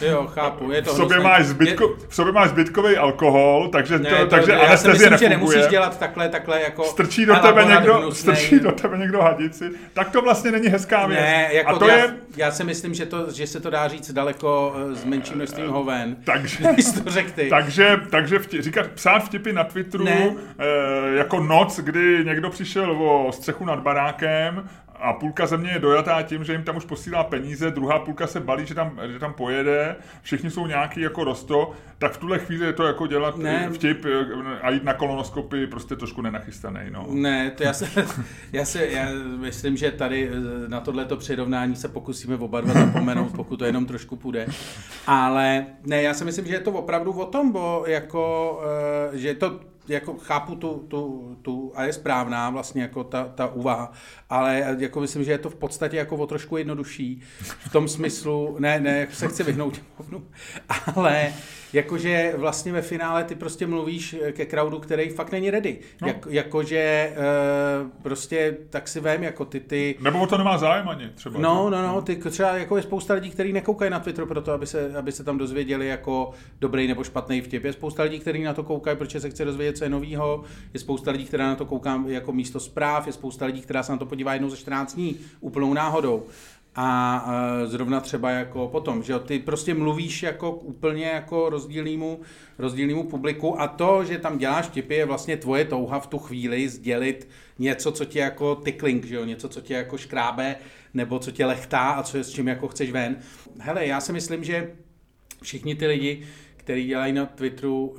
[0.00, 2.08] Jo, chápu, je to v sobě, máš zbytko, je...
[2.08, 5.28] v sobě máš zbytkový alkohol, takže, ne, to, to, takže já anestezie myslím, nefunguje.
[5.28, 6.84] že nemusíš dělat takhle, takhle jako...
[6.84, 9.70] Strčí do, tebe někdo, strčí do tebe někdo hadici.
[9.92, 11.20] Tak to vlastně není hezká věc.
[11.20, 12.14] Ne, jako A to já, je...
[12.36, 15.68] já si myslím, že, to, že se to dá říct daleko eh, s menším množstvím
[15.68, 16.16] hoven.
[16.24, 16.64] Takže,
[17.04, 17.48] to ty.
[17.50, 20.36] takže, takže vtip, říkat, psát vtipy na Twitteru ne.
[20.58, 24.68] E, jako no noc, kdy někdo přišel o střechu nad barákem
[25.00, 28.40] a půlka země je dojatá tím, že jim tam už posílá peníze, druhá půlka se
[28.40, 32.66] balí, že tam, že tam pojede, všichni jsou nějaký jako rosto, tak v tuhle chvíli
[32.66, 33.70] je to jako dělat ne.
[33.72, 34.04] vtip
[34.62, 36.80] a jít na kolonoskopy prostě trošku nenachystaný.
[36.90, 37.06] No.
[37.10, 38.06] Ne, to já se,
[38.52, 43.32] já se já myslím, že tady eh, na tohleto přirovnání se pokusíme oba dva zapomenout,
[43.36, 44.46] pokud to jenom trošku půjde.
[45.06, 48.60] Ale ne, já si myslím, že je to opravdu o tom, bo jako,
[49.12, 53.46] eh, že to jako chápu tu, tu, tu a je správná vlastně jako ta, ta
[53.46, 53.92] úvaha,
[54.30, 58.56] ale jako myslím, že je to v podstatě jako o trošku jednodušší v tom smyslu,
[58.58, 59.80] ne, ne, se chci vyhnout
[60.94, 61.32] ale
[61.72, 65.78] jakože vlastně ve finále ty prostě mluvíš ke crowdu, který fakt není ready.
[66.02, 66.08] No.
[66.08, 69.96] Jak, jakože uh, prostě tak si vem, jako ty, ty...
[70.00, 71.40] Nebo o to nemá zájem ani třeba.
[71.40, 74.66] No, no, no, ty třeba jako je spousta lidí, kteří nekoukají na Twitter proto, aby
[74.66, 77.64] se, aby se tam dozvěděli jako dobrý nebo špatný vtip.
[77.64, 80.42] Je spousta lidí, kteří na to koukají, protože se chce dozvědět, co je novýho.
[80.74, 83.06] Je spousta lidí, která na to kouká jako místo zpráv.
[83.06, 86.26] Je spousta lidí, která se na to podívá jednou za 14 dní, úplnou náhodou.
[86.80, 87.26] A
[87.64, 92.20] zrovna třeba jako potom, že ty prostě mluvíš jako úplně jako rozdílnému,
[92.58, 96.68] rozdílnému publiku a to, že tam děláš tipy, je vlastně tvoje touha v tu chvíli
[96.68, 99.24] sdělit něco, co tě jako tickling, že jo?
[99.24, 100.56] něco, co tě jako škrábe,
[100.94, 103.16] nebo co tě lechtá a co je s čím jako chceš ven.
[103.58, 104.72] Hele, já si myslím, že
[105.42, 106.26] všichni ty lidi,
[106.68, 107.96] který dělají na Twitteru uh,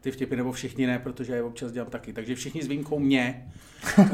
[0.00, 2.12] ty vtipy, nebo všichni ne, protože je občas dělám taky.
[2.12, 3.52] Takže všichni s výjimkou mě
[3.98, 4.04] uh,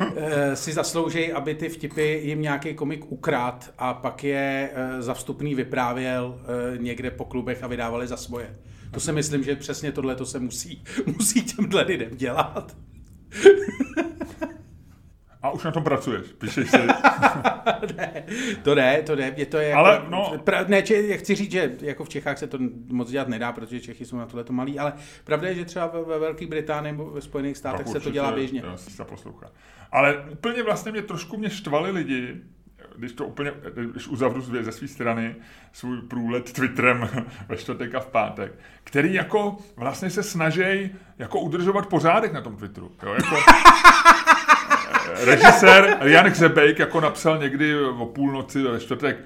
[0.00, 0.08] uh,
[0.54, 5.54] si zaslouží, aby ty vtipy jim nějaký komik ukrát a pak je uh, za vstupný
[5.54, 6.40] vyprávěl
[6.74, 8.56] uh, někde po klubech a vydávali za svoje.
[8.90, 12.76] To si myslím, že přesně tohle to se musí, musí těmhle lidem dělat.
[15.42, 16.76] A už na tom pracuješ, píšeš si.
[17.96, 18.24] ne,
[18.62, 20.38] to ne, to ne, je to je ale, jako, no...
[20.44, 23.80] pra, ne, če, chci říct, že jako v Čechách se to moc dělat nedá, protože
[23.80, 24.92] Čechy jsou na tohle to malý, ale
[25.24, 28.32] pravda je, že třeba ve, ve Velké Británii nebo ve Spojených státech se to dělá
[28.32, 28.62] běžně.
[28.64, 29.50] Jo, se poslouchá.
[29.92, 32.40] Ale úplně vlastně mě trošku mě štvali lidi,
[32.96, 33.52] když to úplně,
[33.90, 35.36] když uzavřu ze své strany
[35.72, 37.08] svůj průlet Twitterem
[37.48, 38.52] ve čtvrtek a v pátek,
[38.84, 42.90] který jako vlastně se snaží jako udržovat pořádek na tom Twitteru.
[43.02, 43.12] Jo?
[43.12, 43.36] Jako,
[45.24, 49.16] režisér Jan Hřebejk jako napsal někdy o půlnoci ve čtvrtek,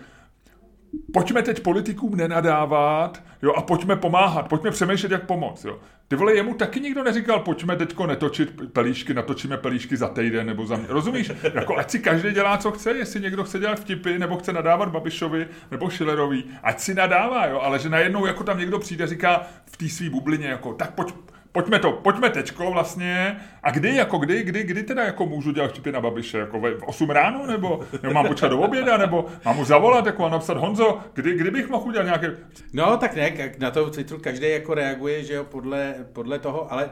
[1.13, 5.65] pojďme teď politikům nenadávat jo, a pojďme pomáhat, pojďme přemýšlet, jak pomoct.
[5.65, 5.79] Jo.
[6.09, 10.67] Ty vole, jemu taky nikdo neříkal, pojďme teďko netočit pelíšky, natočíme pelíšky za týden nebo
[10.67, 10.87] za mě.
[10.89, 11.33] Rozumíš?
[11.55, 14.89] Jako ať si každý dělá, co chce, jestli někdo chce dělat vtipy, nebo chce nadávat
[14.89, 19.47] Babišovi nebo Schillerovi, ať si nadává, jo, ale že najednou jako tam někdo přijde, říká
[19.67, 21.15] v té své bublině, jako tak pojď,
[21.55, 23.41] pojďme to, pojďme tečko vlastně.
[23.63, 26.39] A kdy, jako kdy, kdy, kdy teda jako můžu dělat vtipy na Babiše?
[26.39, 30.25] Jako v 8 ráno, nebo, nebo mám počkat do oběda, nebo mám mu zavolat, jako
[30.25, 32.37] a napsat Honzo, kdy, kdy bych mohl udělat nějaké...
[32.73, 36.91] No tak ne, na to Twitteru každý jako reaguje, že jo, podle, podle toho, ale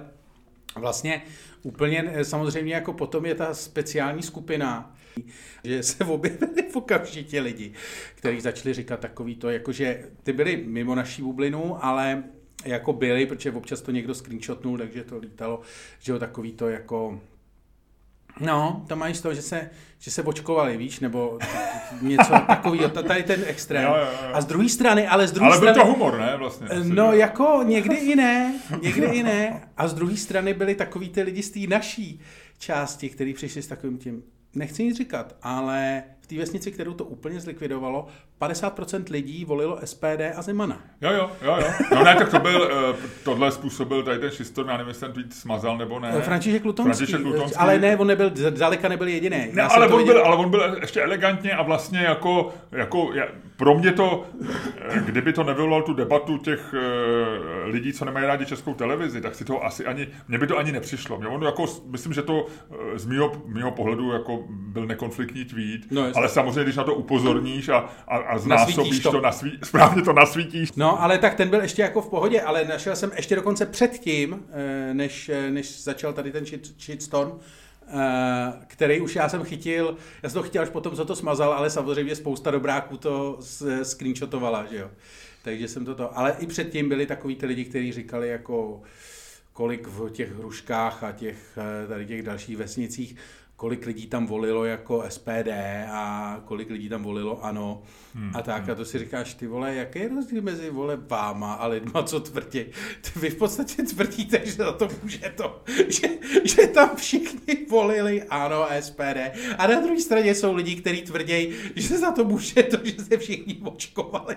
[0.76, 1.22] vlastně
[1.62, 4.94] úplně eh, samozřejmě jako potom je ta speciální skupina,
[5.64, 7.72] že se objevili v okamžitě lidi,
[8.14, 12.22] kteří začali říkat takový to, jakože ty byli mimo naší bublinu, ale
[12.64, 15.60] jako byli, protože občas to někdo screenshotnul, takže to lítalo,
[15.98, 17.20] že jo, takový to jako
[18.40, 21.38] No, to mají z toho, že se, že se očkovali, víš, nebo
[22.02, 23.84] něco takového, tady ten extrém.
[23.84, 24.30] Jo, jo, jo.
[24.32, 25.66] A z druhé strany, ale z druhé strany...
[25.66, 26.68] Ale byl to humor, ne, vlastně?
[26.82, 29.68] No, jako někdy i ne, někdy i ne.
[29.76, 32.20] A z druhé strany byli takový ty lidi z té naší
[32.58, 34.22] části, kteří přišli s takovým tím,
[34.54, 38.06] nechci nic říkat, ale v té vesnici, kterou to úplně zlikvidovalo,
[38.42, 40.80] 50% lidí volilo SPD a Zemana.
[41.00, 41.66] Jo, jo, jo, jo.
[41.94, 45.12] No ne, tak to byl, uh, tohle způsobil tady ten šistor, já nevím, jestli ten
[45.12, 46.22] tweet smazal nebo ne.
[46.22, 47.06] František Lutonský.
[47.06, 47.56] František Lutonský.
[47.56, 49.48] Ale ne, on nebyl, zdaleka nebyl jediný.
[49.52, 50.14] Ne, ale on, viděl...
[50.14, 53.10] byl, ale on byl ještě elegantně a vlastně jako, jako
[53.56, 54.24] pro mě to,
[54.88, 56.74] eh, kdyby to nevyvolal tu debatu těch
[57.64, 60.72] lidí, co nemají rádi českou televizi, tak si to asi ani, mně by to ani
[60.72, 61.18] nepřišlo.
[61.18, 62.46] Mě on jako, myslím, že to
[62.94, 67.68] z mýho, mýho pohledu jako byl nekonfliktní tweet, no, ale samozřejmě, když na to upozorníš
[67.68, 70.72] a, a, a znásobíš to, to nasví, správně to nasvítíš.
[70.76, 74.44] No, ale tak ten byl ještě jako v pohodě, ale našel jsem ještě dokonce předtím,
[74.52, 76.44] eh, než, eh, než začal tady ten
[76.78, 81.16] shitstorm, eh, který už já jsem chytil, já jsem to chtěl až potom, co to
[81.16, 83.38] smazal, ale samozřejmě spousta dobráků to
[83.82, 84.90] screenshotovala, že jo.
[85.42, 88.82] Takže jsem to to, ale i předtím byli takový ty lidi, kteří říkali jako
[89.52, 93.16] kolik v těch hruškách a těch, tady těch dalších vesnicích
[93.62, 95.48] kolik lidí tam volilo jako SPD
[95.90, 97.82] a kolik lidí tam volilo ANO
[98.14, 98.30] hmm.
[98.34, 98.68] a tak.
[98.68, 102.20] A to si říkáš, ty vole, jaký je rozdíl mezi vole váma a lidma, co
[102.20, 102.64] tvrdí?
[103.16, 106.08] Vy v podstatě tvrdíte, že za to může to, že,
[106.44, 109.18] že tam všichni volili ANO SPD.
[109.58, 113.16] A na druhé straně jsou lidi, kteří tvrdí, že za to může to, že se
[113.16, 114.36] všichni očkovali.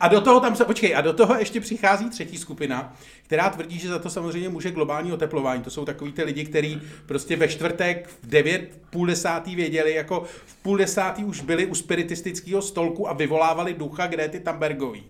[0.00, 3.78] A do toho tam se, počkej, a do toho ještě přichází třetí skupina, která tvrdí,
[3.78, 5.62] že za to samozřejmě může globální oteplování.
[5.62, 10.24] To jsou takový ty lidi, kteří prostě ve čtvrtek v devět, půl desátý věděli, jako
[10.46, 15.02] v půl desátý už byli u spiritistického stolku a vyvolávali ducha Grety Tambergový.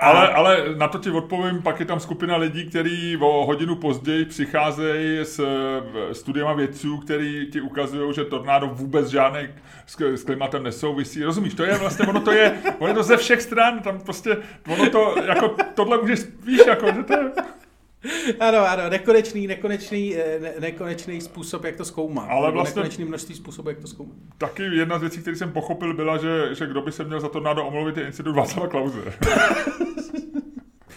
[0.00, 4.24] Ale, ale na to ti odpovím, pak je tam skupina lidí, kteří o hodinu později
[4.24, 5.40] přicházejí s
[6.12, 9.48] studiema vědců, který ti ukazují, že tornádo vůbec žádný
[9.96, 11.24] s klimatem nesouvisí.
[11.24, 14.36] Rozumíš, to je vlastně, ono to je, ono je to ze všech stran, tam prostě,
[14.68, 17.30] ono to, jako tohle můžeš, víš, jako, že to je...
[18.40, 22.26] Ano, ano, nekonečný, nekonečný, eh, ne, nekonečný způsob, jak to zkoumat.
[22.30, 24.16] Ale vlastně- Nekonečný množství způsobů, jak to zkoumat.
[24.38, 27.28] Taky jedna z věcí, které jsem pochopil, byla, že, že kdo by se měl za
[27.28, 29.00] tornádo omluvit, je institut Václava Klauze.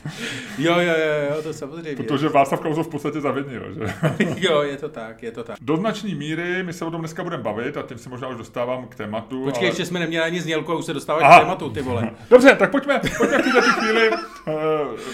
[0.57, 1.95] Jo, jo, jo, jo, to samozřejmě.
[1.95, 3.93] Protože Václav Klauze v podstatě zavinil, že?
[4.37, 5.57] jo, je to tak, je to tak.
[5.61, 8.37] Do značné míry my se o tom dneska budeme bavit a tím se možná už
[8.37, 9.43] dostávám k tématu.
[9.43, 9.67] Počkej, ale...
[9.67, 11.39] ještě jsme neměli ani znělku a už se dostáváš Aha.
[11.39, 12.11] k tématu, ty vole.
[12.29, 14.09] Dobře, tak pojďme, pojďme v této chvíli.
[14.09, 14.55] Uh,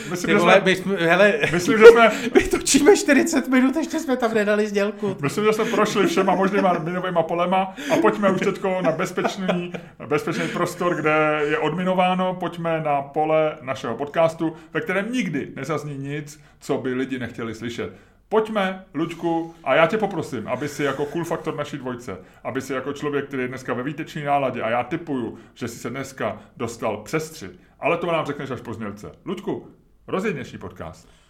[0.10, 3.76] myslím, Ty že vole, jsme, my jsme, hele, myslím, že jsme, my točíme 40 minut,
[3.76, 5.18] ještě jsme tam nedali znělku.
[5.22, 9.74] myslím, že jsme prošli všema možnýma minovýma polema a pojďme už teď na bezpečný,
[10.08, 12.34] bezpečný prostor, kde je odminováno.
[12.40, 17.94] Pojďme na pole našeho podcastu, ve kterém nikdy nezazní nic, co by lidi nechtěli slyšet.
[18.30, 22.74] Pojďme, Luďku, a já tě poprosím, aby si jako cool faktor naší dvojce, aby si
[22.74, 26.42] jako člověk, který je dneska ve výtečné náladě, a já typuju, že si se dneska
[26.58, 29.12] dostal přes tři, ale to nám řekneš až po znělce.
[29.26, 29.68] Luďku,
[30.08, 31.21] rozjeď dnešní podcast.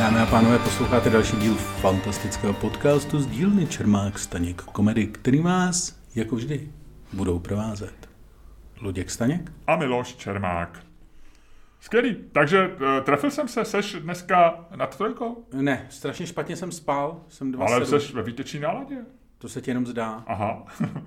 [0.00, 6.00] Dámy a pánové, posloucháte další díl fantastického podcastu z dílny Čermák Staněk Komedy, který vás,
[6.14, 6.70] jako vždy,
[7.12, 8.08] budou provázet.
[8.80, 9.52] Luděk Staněk?
[9.66, 10.82] A Miloš Čermák.
[11.80, 12.16] Skvělý.
[12.32, 15.44] Takže uh, trefil jsem se, seš dneska nad trojkou?
[15.52, 18.96] Ne, strašně špatně jsem spal, jsem dva Ale seš ve výtečné náladě.
[19.38, 20.24] To se ti jenom zdá.
[20.26, 20.64] Aha.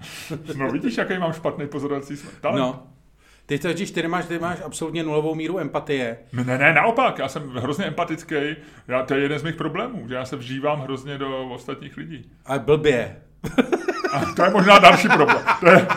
[0.58, 2.60] no vidíš, jaký mám špatný pozorovací talent?
[2.60, 2.93] No.
[3.46, 6.18] Ty totiž, ty máš, ty máš absolutně nulovou míru empatie.
[6.34, 8.36] Ne, ne, naopak, já jsem hrozně empatický.
[8.88, 12.32] Já, to je jeden z mých problémů, že já se vžívám hrozně do ostatních lidí.
[12.46, 13.16] A blbě.
[14.14, 15.38] A to je možná další problém.
[15.60, 15.88] To je...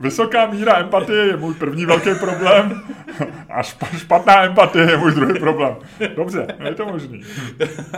[0.00, 2.82] Vysoká míra empatie je můj první velký problém
[3.50, 5.76] a špa- špatná empatie je můj druhý problém.
[6.16, 7.22] Dobře, je to možný.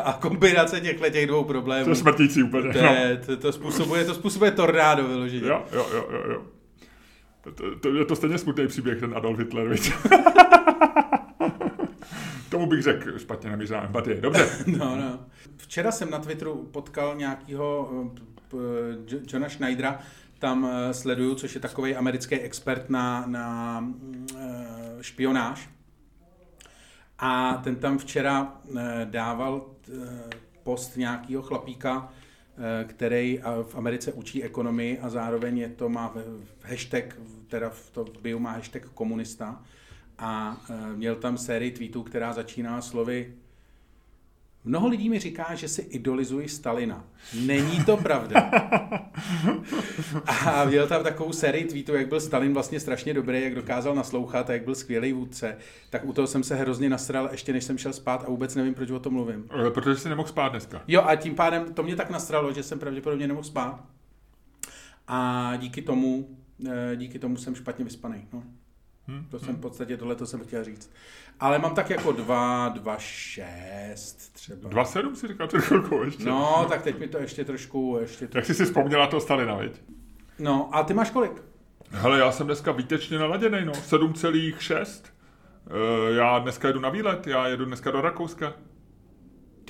[0.04, 1.84] A kombinace těchto těch dvou problémů.
[1.84, 2.72] To je smrtící úplně.
[2.72, 2.92] To, No.
[2.94, 5.48] je, to, to, způsobuje, to způsobuje tornádo vyloženě.
[5.48, 6.42] Jo, jo, jo, jo, jo.
[7.40, 9.92] To, to, je to stejně smutný příběh, ten Adolf Hitler, víš?
[12.48, 14.20] Tomu bych řekl špatně namířená empatie.
[14.20, 14.48] Dobře.
[14.78, 15.18] No, no.
[15.56, 17.90] Včera jsem na Twitteru potkal nějakého
[19.26, 19.98] Johna Schneidera,
[20.38, 23.84] tam eh, sleduju, což je takový americký expert na, na
[24.36, 25.68] eh, špionáž.
[27.18, 30.30] A ten tam včera eh, dával eh,
[30.62, 32.19] post nějakého chlapíka, eh,
[32.84, 36.14] který a v Americe učí ekonomii a zároveň je to má
[36.62, 37.16] hashtag,
[37.48, 39.62] teda v to bio má hashtag komunista.
[40.18, 43.34] A eh, měl tam sérii tweetů, která začíná slovy
[44.64, 47.04] Mnoho lidí mi říká, že si idolizuji Stalina.
[47.40, 48.50] Není to pravda.
[50.46, 54.50] A měl tam takovou sérii tweetů, jak byl Stalin vlastně strašně dobrý, jak dokázal naslouchat
[54.50, 55.56] a jak byl skvělý vůdce.
[55.90, 58.74] Tak u toho jsem se hrozně nasral, ještě než jsem šel spát a vůbec nevím,
[58.74, 59.48] proč o tom mluvím.
[59.66, 60.82] Eh, Protože jsi nemohl spát dneska.
[60.88, 63.84] Jo a tím pádem to mě tak nastralo, že jsem pravděpodobně nemohl spát.
[65.08, 66.28] A díky tomu,
[66.68, 68.28] eh, díky tomu jsem špatně vyspaný.
[68.32, 68.42] No.
[69.10, 69.26] Hm?
[69.30, 70.90] To jsem v podstatě, tohle to jsem chtěl říct.
[71.40, 74.70] Ale mám tak jako dva, dva, šest třeba.
[74.70, 76.24] 2,7 si říkal před chvilkou ještě.
[76.24, 78.46] No, tak teď mi to ještě trošku, ještě Jak trošku.
[78.46, 79.82] jsi si vzpomněla toho Stalina, viď?
[80.38, 81.32] No, a ty máš kolik?
[81.90, 83.72] Hele, já jsem dneska výtečně naladěný, no.
[83.72, 85.04] 7,6.
[85.66, 88.52] Eh, Já dneska jedu na výlet, já jedu dneska do Rakouska.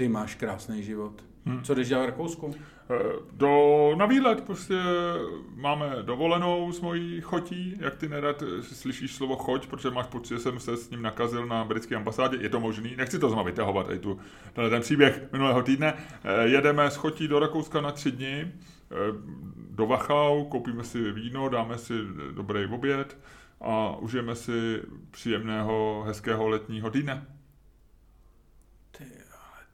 [0.00, 1.24] Ty máš krásný život.
[1.46, 1.62] Hmm.
[1.62, 2.54] Co jdeš dělat v Rakousku?
[2.90, 2.96] Eh,
[3.32, 4.74] Do, na výlet prostě
[5.54, 10.34] máme dovolenou s mojí chotí, jak ty nerad eh, slyšíš slovo choť, protože máš pocit,
[10.34, 13.44] že jsem se s ním nakazil na britské ambasádě, je to možný, nechci to znovu
[13.44, 14.18] vytahovat, i tu,
[14.52, 15.94] tenhle ten příběh minulého týdne.
[16.24, 18.52] Eh, Jedeme s chotí do Rakouska na tři dny,
[19.70, 21.94] do Wachau, koupíme si víno, dáme si
[22.32, 23.18] dobrý oběd
[23.60, 27.26] a užijeme si příjemného, hezkého letního týdne.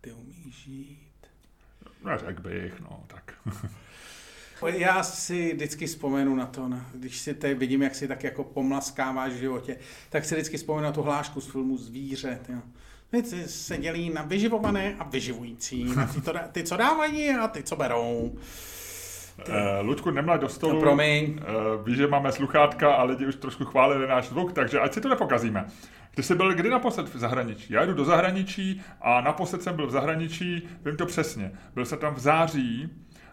[0.07, 0.99] Ty, ty umíš žít.
[2.05, 3.35] No, řekl bych, no, tak.
[4.67, 8.45] Já si vždycky vzpomenu na to, na, když si tady vidím, jak si tak jako
[8.45, 9.77] pomlaskáváš v životě,
[10.11, 12.39] tak si vždycky vzpomenu na tu hlášku z filmu Zvíře.
[13.11, 17.49] Ty, ty se dělí na vyživované a vyživující, na ty, to, ty co dávají a
[17.49, 18.39] ty, co berou.
[19.49, 20.75] Eh, Luďku, nemlaj do stolu.
[20.75, 21.39] No, promiň.
[21.41, 21.45] Eh,
[21.85, 25.09] Víš, že máme sluchátka a lidi už trošku chválili náš zvuk, takže ať si to
[25.09, 25.67] nepokazíme.
[26.17, 27.73] Ty jsi byl kdy naposled v zahraničí?
[27.73, 31.53] Já jdu do zahraničí a naposled jsem byl v zahraničí, vím to přesně.
[31.75, 32.89] Byl jsem tam v září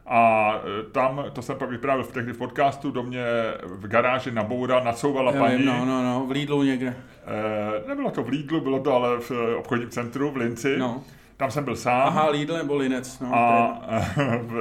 [0.06, 3.26] a eh, tam, to jsem pak vyprávěl v tehdy v podcastu, do mě
[3.64, 5.66] v garáži naboural, nacouvala Já paní.
[5.66, 6.96] no, no, no, v Lidlu někde.
[7.26, 10.78] Eh, nebylo to v Lidlu, bylo to ale v eh, obchodním centru v Linci.
[10.78, 11.04] No.
[11.38, 12.08] Tam jsem byl sám.
[12.08, 13.20] Aha, Lidl nebo Linec.
[13.20, 13.82] No, A
[14.42, 14.54] v,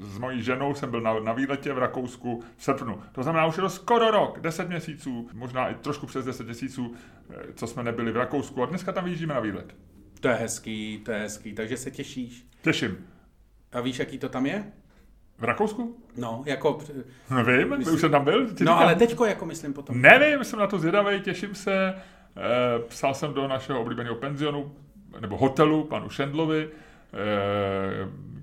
[0.00, 3.02] s mojí ženou jsem byl na, na výletě v Rakousku v srpnu.
[3.12, 6.94] To znamená, už je to skoro rok, 10 měsíců, možná i trošku přes 10 měsíců,
[7.30, 9.74] eh, co jsme nebyli v Rakousku a dneska tam vyjíždíme na výlet.
[10.20, 12.46] To je hezký, to je hezký, takže se těšíš.
[12.62, 13.06] Těším.
[13.72, 14.72] A víš, jaký to tam je?
[15.38, 15.96] V Rakousku?
[16.16, 16.78] No, jako...
[17.30, 18.40] Nevím, myslím, už jsem tam byl.
[18.40, 18.78] No, říkám...
[18.78, 20.02] ale teďko jako myslím potom.
[20.02, 21.74] Nevím, jsem na to zvědavý, těším se.
[21.74, 21.94] E,
[22.88, 24.72] psal jsem do našeho oblíbeného penzionu,
[25.20, 26.70] nebo hotelu, panu Šendlovi, e,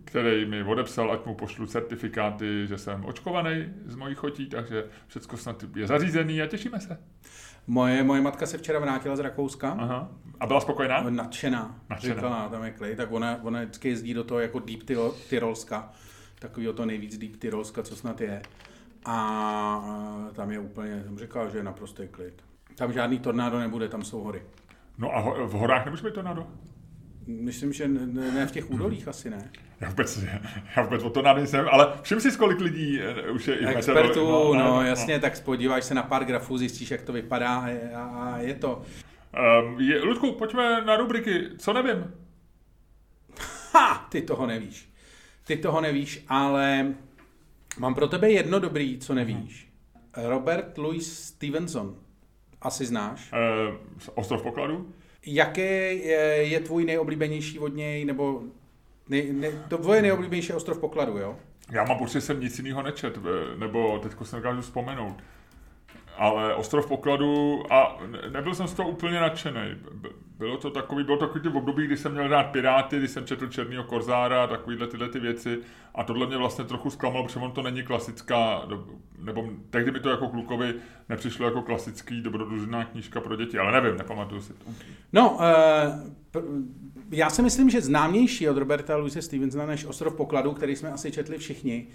[0.05, 5.37] který mi odepsal, ať mu pošlu certifikáty, že jsem očkovaný z mojí chotí, takže všechno
[5.37, 6.97] snad je zařízený a těšíme se.
[7.67, 9.75] Moje, moje matka se včera vrátila z Rakouska.
[9.79, 10.11] Aha.
[10.39, 11.09] A byla spokojená?
[11.09, 11.79] Nadšená.
[11.89, 12.15] Nadšená.
[12.15, 14.83] Říkala, tam je klej, tak ona, ona vždycky jezdí do toho jako Deep
[15.29, 15.91] Tyrolska.
[16.39, 18.41] Takový o to nejvíc Deep Tyrolska, co snad je.
[19.05, 22.43] A tam je úplně, jsem říkal, že je naprostý klid.
[22.75, 24.41] Tam žádný tornádo nebude, tam jsou hory.
[24.97, 26.47] No a v horách nemůže být tornádo?
[27.27, 29.51] Myslím, že ne v těch údolích asi ne.
[29.79, 30.23] Já vůbec,
[30.75, 34.27] já vůbec o to nejsem, ale všim si, kolik lidí eh, už je i Expertů,
[34.27, 35.19] no, no, no, jasně, no.
[35.19, 38.81] tak podíváš se na pár grafů, zjistíš, jak to vypadá a, a je to.
[39.63, 42.13] Um, je, Ludku, pojďme na rubriky, co nevím.
[43.73, 44.89] Ha, ty toho nevíš.
[45.43, 46.93] Ty toho nevíš, ale
[47.79, 49.73] mám pro tebe jedno dobrý, co nevíš.
[50.17, 51.95] Robert Louis Stevenson.
[52.61, 53.31] Asi znáš.
[53.69, 53.75] Uh,
[54.15, 54.93] ostrov pokladu?
[55.25, 58.41] Jaký je, je tvůj nejoblíbenější od něj, nebo
[59.09, 61.37] nej, ne, to tvoje nejoblíbenější ostrov pokladu, jo?
[61.71, 63.19] Já mám pocit, že jsem nic jiného nečet,
[63.57, 65.23] nebo teď se nedokážu vzpomenout.
[66.17, 67.99] Ale ostrov pokladu, a
[68.31, 69.61] nebyl jsem z toho úplně nadšený.
[70.37, 73.25] Bylo to takový, bylo to takový ty období, kdy jsem měl rád Piráty, kdy jsem
[73.25, 75.59] četl Černýho Korzára, takovýhle tyhle ty věci.
[75.95, 78.61] A tohle mě vlastně trochu zklamalo, protože on to není klasická,
[79.19, 80.73] nebo tehdy mi to jako klukovi
[81.09, 84.65] nepřišlo jako klasický dobrodružná knížka pro děti, ale nevím, nepamatuju si to.
[85.13, 86.43] No, uh,
[87.11, 91.11] já si myslím, že známější od Roberta Louise Stevensona než Ostrov pokladu, který jsme asi
[91.11, 91.87] četli všichni,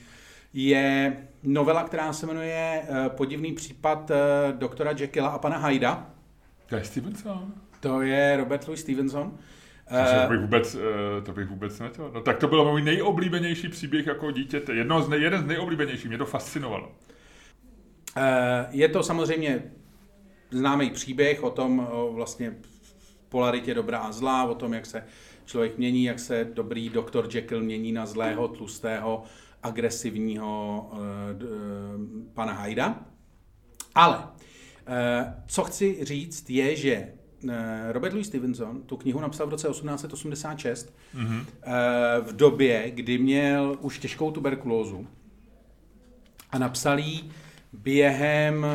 [0.52, 6.10] je novela, která se jmenuje uh, Podivný případ uh, doktora Jekylla a pana Hyda.
[6.66, 7.52] To je Stevenson?
[7.80, 9.38] To je Robert Louis Stevenson.
[9.88, 10.76] To bych vůbec,
[11.24, 12.10] to bych vůbec nechtěl.
[12.14, 14.62] No tak to byl můj nejoblíbenější příběh jako dítě.
[14.72, 16.92] Jedno z nej, jeden z nejoblíbenějších, mě to fascinovalo.
[18.70, 19.62] Je to samozřejmě
[20.50, 22.54] známý příběh o tom o vlastně
[23.28, 25.04] polaritě dobra a zla, o tom, jak se
[25.44, 29.22] člověk mění, jak se dobrý doktor Jekyll mění na zlého, tlustého,
[29.62, 30.98] agresivního uh,
[32.34, 33.04] pana Hyda.
[33.94, 34.24] Ale uh,
[35.46, 37.12] co chci říct je, že
[37.90, 41.44] Robert Louis Stevenson tu knihu napsal v roce 1886 mm-hmm.
[42.20, 45.06] v době, kdy měl už těžkou tuberkulózu
[46.50, 47.30] a napsal ji
[47.72, 48.66] během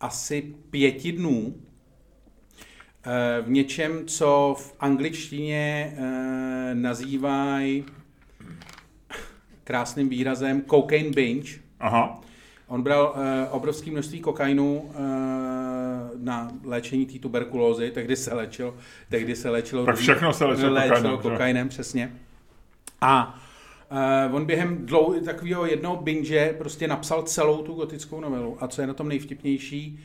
[0.00, 1.54] asi pěti dnů
[3.42, 5.96] v něčem, co v angličtině
[6.74, 7.84] nazývají
[9.70, 11.60] krásným výrazem cocaine binge.
[11.80, 12.20] Aha.
[12.68, 13.14] On bral
[13.50, 14.90] obrovské množství kokainu
[16.16, 18.74] na léčení té tuberkulózy, tehdy se léčil,
[19.08, 19.86] tehdy se léčilo...
[19.86, 22.12] Tak všechno se léčilo, léčilo kokainem, kokainem, přesně.
[23.00, 23.38] A
[24.28, 28.56] uh, on během dlou, takového jednoho binge prostě napsal celou tu gotickou novelu.
[28.60, 29.98] A co je na tom nejvtipnější,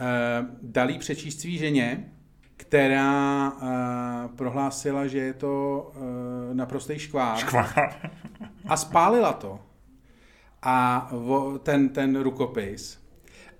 [0.00, 2.04] uh, dalí přečíst svý ženě,
[2.60, 7.38] která uh, prohlásila, že je to uh, naprostý škvár.
[7.38, 8.10] Škvár.
[8.68, 9.60] a spálila to.
[10.62, 13.00] A vo, ten, ten rukopis.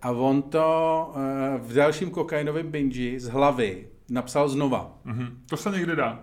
[0.03, 4.99] A on to uh, v dalším kokainovém binge z hlavy napsal znova.
[5.07, 5.29] Mm-hmm.
[5.49, 6.21] To se někdy dá.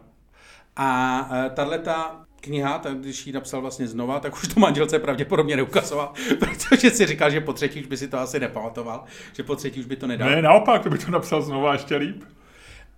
[0.76, 5.00] A uh, tahle ta kniha, tak když ji napsal vlastně znova, tak už to manželce
[5.00, 9.04] pravděpodobně neukazoval, protože si říkal, že po třetí už by si to asi nepamatoval,
[9.34, 10.30] že po třetí už by to nedal.
[10.30, 12.24] Ne, naopak, to by to napsal znova ještě líp.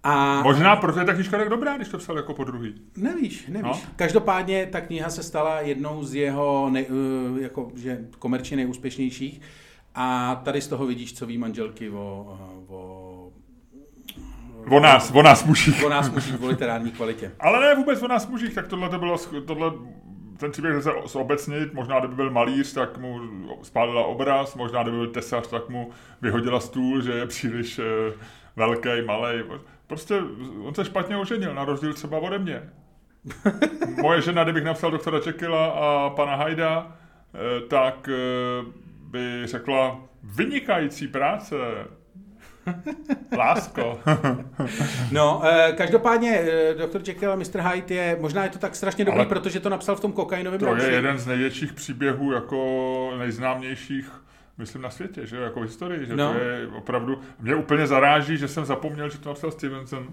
[0.03, 0.41] A...
[0.43, 2.75] Možná proto je ta knižka tak dobrá, když to psal jako po druhý.
[2.97, 3.83] Nevíš, nevíš.
[3.83, 3.91] No?
[3.95, 6.87] Každopádně ta kniha se stala jednou z jeho nej,
[7.39, 9.41] jako, že komerčně nejúspěšnějších.
[9.95, 12.37] A tady z toho vidíš, co ví manželky o,
[12.67, 13.31] o
[14.69, 15.83] O nás, o nás mužích.
[15.85, 17.31] O nás mužích, o literární kvalitě.
[17.39, 19.71] Ale ne vůbec o nás mužích, tak tohle to bylo, tohle,
[20.37, 23.19] ten příběh se zobecnit, možná kdyby byl malíř, tak mu
[23.63, 25.89] spálila obraz, možná kdyby byl tesař, tak mu
[26.21, 27.85] vyhodila stůl, že je příliš uh,
[28.55, 29.43] velký, malý.
[29.89, 30.15] Prostě
[30.63, 32.69] on se špatně oženil, na rozdíl třeba ode mě.
[34.01, 36.97] Moje žena, kdybych napsal doktora Čekila a pana Hajda,
[37.33, 38.65] eh, tak eh,
[39.01, 41.55] by řekla, vynikající práce,
[43.37, 43.99] Lásko.
[45.11, 46.45] no, eh, každopádně
[46.77, 47.01] Dr.
[47.07, 47.61] Jekyll a Mr.
[47.61, 50.59] Hyde je, možná je to tak strašně dobrý, Ale protože to napsal v tom kokainovém
[50.59, 54.11] To je jeden z největších příběhů, jako nejznámějších
[54.59, 56.33] myslím na světě, že jako v historii, že no.
[56.33, 60.07] to je opravdu, mě úplně zaráží, že jsem zapomněl, že to napsal Stevenson,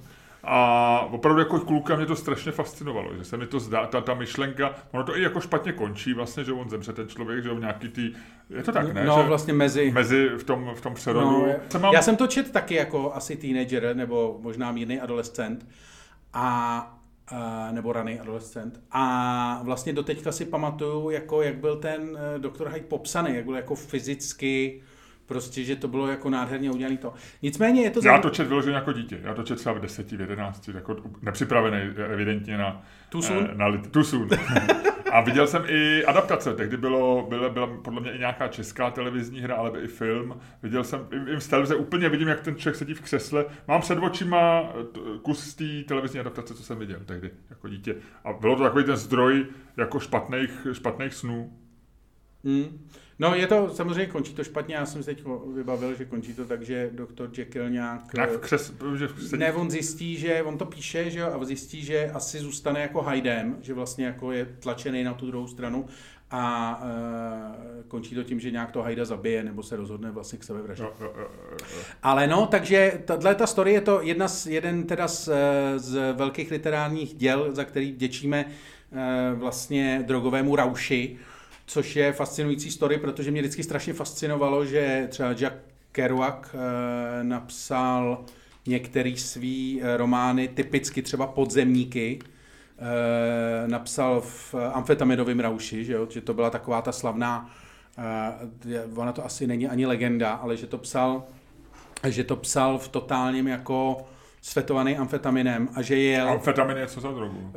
[0.48, 4.14] a opravdu jako kluka mě to strašně fascinovalo, že se mi to zdá, ta, ta
[4.14, 7.60] myšlenka, ono to i jako špatně končí vlastně, že on zemře ten člověk, že v
[7.60, 8.12] nějaký tý,
[8.50, 9.04] je to tak, ne?
[9.04, 9.90] No, že vlastně mezi.
[9.90, 11.46] Mezi v tom, v tom přerodu.
[11.46, 11.94] No, jsem mám...
[11.94, 15.66] Já jsem to čet taky jako asi teenager, nebo možná mírný adolescent.
[16.32, 16.95] a
[17.70, 18.80] Nebo raný adolescent.
[18.90, 23.54] A vlastně doteďka si pamatuju, jako jak byl ten uh, doktor Hyde popsaný, jak byl
[23.54, 24.82] jako fyzicky,
[25.26, 27.12] prostě, že to bylo jako nádherně udělané to.
[27.42, 28.00] Nicméně je to...
[28.04, 29.20] Já to čet vyloženě jako dítě.
[29.22, 31.78] Já to čet třeba v deseti, v jedenácti, jako nepřipravený
[32.12, 32.82] evidentně na...
[33.20, 33.48] Soon?
[33.52, 34.28] Eh, na, too soon.
[35.12, 39.40] A viděl jsem i adaptace, tehdy bylo, byla, byla podle mě i nějaká česká televizní
[39.40, 40.40] hra, ale i film.
[40.62, 43.44] Viděl jsem i, i z televize, úplně vidím, jak ten člověk sedí v křesle.
[43.68, 44.72] Mám před očima
[45.22, 47.96] kus z té televizní adaptace, co jsem viděl tehdy jako dítě.
[48.24, 49.46] A bylo to takový ten zdroj
[49.76, 51.52] jako špatných, špatných snů.
[52.44, 52.88] Hmm.
[53.18, 56.44] No je to, samozřejmě končí to špatně, já jsem si teď vybavil, že končí to
[56.44, 58.14] tak, že doktor Jekyll nějak...
[58.14, 59.40] nějak v křes, že sedí...
[59.40, 63.02] Ne, on zjistí, že, on to píše, že jo, a zjistí, že asi zůstane jako
[63.02, 65.86] hajdem, že vlastně jako je tlačený na tu druhou stranu
[66.30, 70.44] a e, končí to tím, že nějak to hajda zabije, nebo se rozhodne vlastně k
[70.44, 70.88] sebe vraždit.
[72.02, 75.28] Ale no, takže tahle ta story je to jedna z, jeden teda z,
[75.76, 78.44] z velkých literárních děl, za který děčíme
[78.92, 81.18] e, vlastně drogovému Rauši,
[81.66, 85.54] což je fascinující story, protože mě vždycky strašně fascinovalo, že třeba Jack
[85.92, 88.24] Kerouac e, napsal
[88.66, 92.18] některý svý eh, romány, typicky třeba Podzemníky,
[92.78, 96.06] e, napsal v Amfetaminovém rauši, že, jo?
[96.10, 97.50] že to byla taková ta slavná,
[98.68, 101.24] e, ona to asi není ani legenda, ale že to psal,
[102.08, 104.06] že to psal v totálním jako
[104.46, 106.22] svetovaný amfetaminem a že je...
[106.22, 107.38] Amfetamin je co za drogu?
[107.38, 107.52] Uh,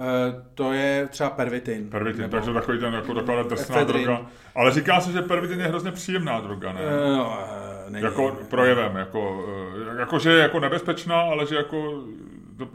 [0.56, 1.90] to je třeba pervitin.
[1.90, 4.22] Pervitin, nebo takže takový ten jako taková drsná droga.
[4.56, 6.82] Ale říká se, že pervitin je hrozně příjemná droga, ne?
[6.82, 7.34] Uh,
[7.90, 9.46] není, jako projevem, jako,
[10.00, 12.04] jako, že je jako nebezpečná, ale že jako...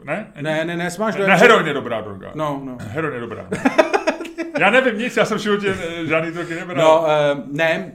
[0.03, 0.27] Ne?
[0.41, 2.31] Ne, ne, ne, máš dojem, Ne, heroin je dobrá droga.
[2.35, 2.77] No, no.
[2.79, 3.47] Heroin je dobrá.
[4.59, 6.77] já nevím nic, já jsem v životě žádný drogy nebral.
[6.77, 7.91] No, uh, ne,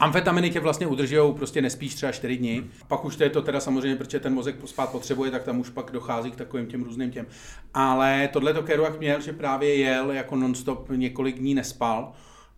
[0.00, 2.64] Amfetaminy tě vlastně udržují, prostě nespíš třeba 4 dny.
[2.88, 5.70] Pak už to je to teda samozřejmě, protože ten mozek spát potřebuje, tak tam už
[5.70, 7.26] pak dochází k takovým těm různým těm.
[7.74, 12.12] Ale tohle to Kerouac měl, že právě jel jako nonstop několik dní nespal.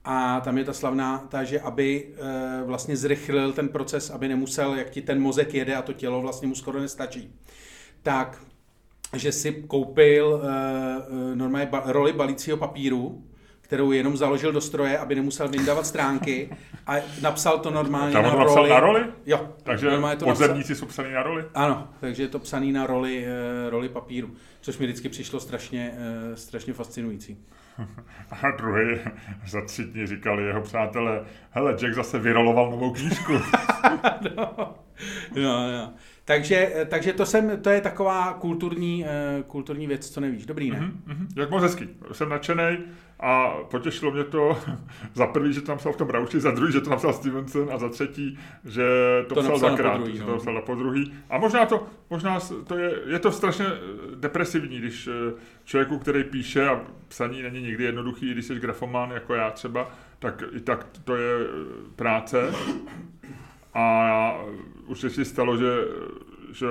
[0.04, 4.74] A tam je ta slavná, ta, že aby e, vlastně zrychlil ten proces, aby nemusel,
[4.74, 7.34] jak ti ten mozek jede a to tělo vlastně mu skoro nestačí.
[8.02, 8.42] Tak,
[9.16, 13.22] že si koupil e, normálně ba, roli balícího papíru,
[13.68, 16.50] kterou jenom založil do stroje, aby nemusel vyndávat stránky
[16.86, 18.70] a napsal to normálně Tam na to roli.
[18.70, 19.04] na roli?
[19.26, 19.48] Jo.
[19.62, 20.76] Takže to podzemníci napsal...
[20.76, 21.44] jsou psaný na roli?
[21.54, 25.92] Ano, takže je to psaný na roli, uh, roli papíru, což mi vždycky přišlo strašně,
[25.92, 27.38] uh, strašně fascinující.
[28.42, 28.98] A druhý
[29.46, 33.32] za tři dny říkali jeho přátelé, hele, Jack zase vyroloval novou knížku.
[34.36, 34.74] no,
[35.36, 35.92] no, no.
[36.24, 39.04] Takže, eh, takže to, jsem, to je taková kulturní,
[39.46, 40.46] kulturní věc, co nevíš.
[40.46, 40.78] Dobrý, ne?
[40.80, 41.88] Mm-hmm, jak moc hezký.
[42.12, 42.78] Jsem nadšený.
[43.20, 44.58] A potěšilo mě to
[45.14, 47.78] za prvý, že to napsal v tom Rauši, za druhý, že to napsal Stevenson a
[47.78, 48.84] za třetí, že
[49.28, 50.38] to, to psal dvakrát, že to no.
[50.38, 51.12] psal po druhý.
[51.30, 53.66] A možná to, možná to je, je to strašně
[54.14, 59.34] depresivní, když eh, člověku, který píše a psaní není nikdy jednoduchý, když jsi grafoman jako
[59.34, 61.46] já třeba, tak i tak to je eh,
[61.96, 62.52] práce.
[63.74, 64.34] A
[64.86, 65.84] už se si stalo, že,
[66.52, 66.66] že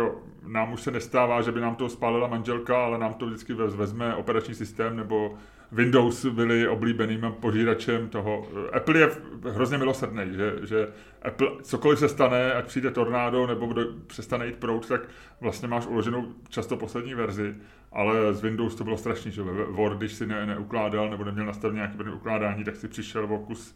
[0.48, 4.16] nám už se nestává, že by nám to spálila manželka, ale nám to vždycky vezme
[4.16, 5.38] operační systém nebo
[5.72, 8.48] Windows byli oblíbeným požíračem toho.
[8.74, 9.10] Apple je
[9.52, 10.88] hrozně milosrdný, že, že
[11.22, 15.02] Apple, cokoliv se stane, ať přijde tornádo nebo kdo přestane jít prout, tak
[15.42, 17.56] vlastně máš uloženou často poslední verzi,
[17.92, 21.76] ale z Windows to bylo strašný, že Word, když si ne, neukládal nebo neměl nastavený
[21.76, 23.76] nějaký ukládání, tak si přišel o kus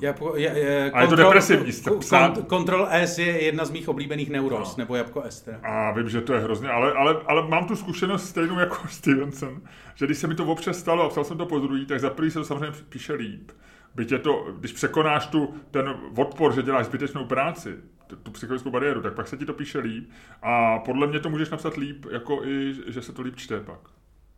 [0.00, 1.72] Jabko, je, je, a je to depresivní.
[2.08, 4.82] Kont, Control S je jedna z mých oblíbených neuros, no.
[4.82, 5.40] nebo Jabko S.
[5.40, 5.58] Teda.
[5.62, 9.60] A vím, že to je hrozně, ale, ale, ale mám tu zkušenost stejnou jako Stevenson,
[9.94, 12.10] že když se mi to občas stalo a psal jsem to po druhý, tak za
[12.10, 13.50] prvý se to samozřejmě píše líp.
[13.94, 17.76] Byť je to, když překonáš tu, ten odpor, že děláš zbytečnou práci,
[18.22, 20.10] tu psychologickou bariéru, tak pak se ti to píše líp.
[20.42, 23.80] A podle mě to můžeš napsat líp, jako i, že se to líp čte pak.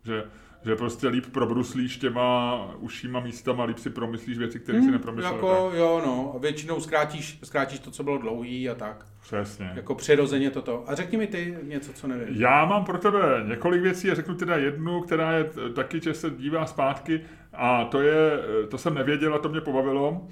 [0.03, 0.23] Že
[0.65, 5.33] že prostě líp probruslíš těma ušíma místama, líp si promyslíš věci, které hmm, si nepromyslel.
[5.33, 5.79] Jako, tak.
[5.79, 9.05] jo, no, a většinou zkrátíš, zkrátíš to, co bylo dlouhý a tak.
[9.21, 9.71] Přesně.
[9.75, 10.83] Jako přirozeně toto.
[10.87, 12.27] A řekni mi ty něco, co nevím.
[12.29, 16.29] Já mám pro tebe několik věcí a řeknu teda jednu, která je taky, že se
[16.29, 17.21] dívá zpátky
[17.53, 18.39] a to je,
[18.69, 20.27] to jsem nevěděl a to mě pobavilo.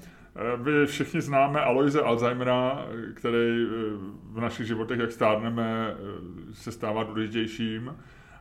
[0.56, 3.66] Vy všichni známe Aloise Alzheimera, který
[4.32, 5.94] v našich životech, jak stárneme,
[6.52, 7.94] se stává důležitějším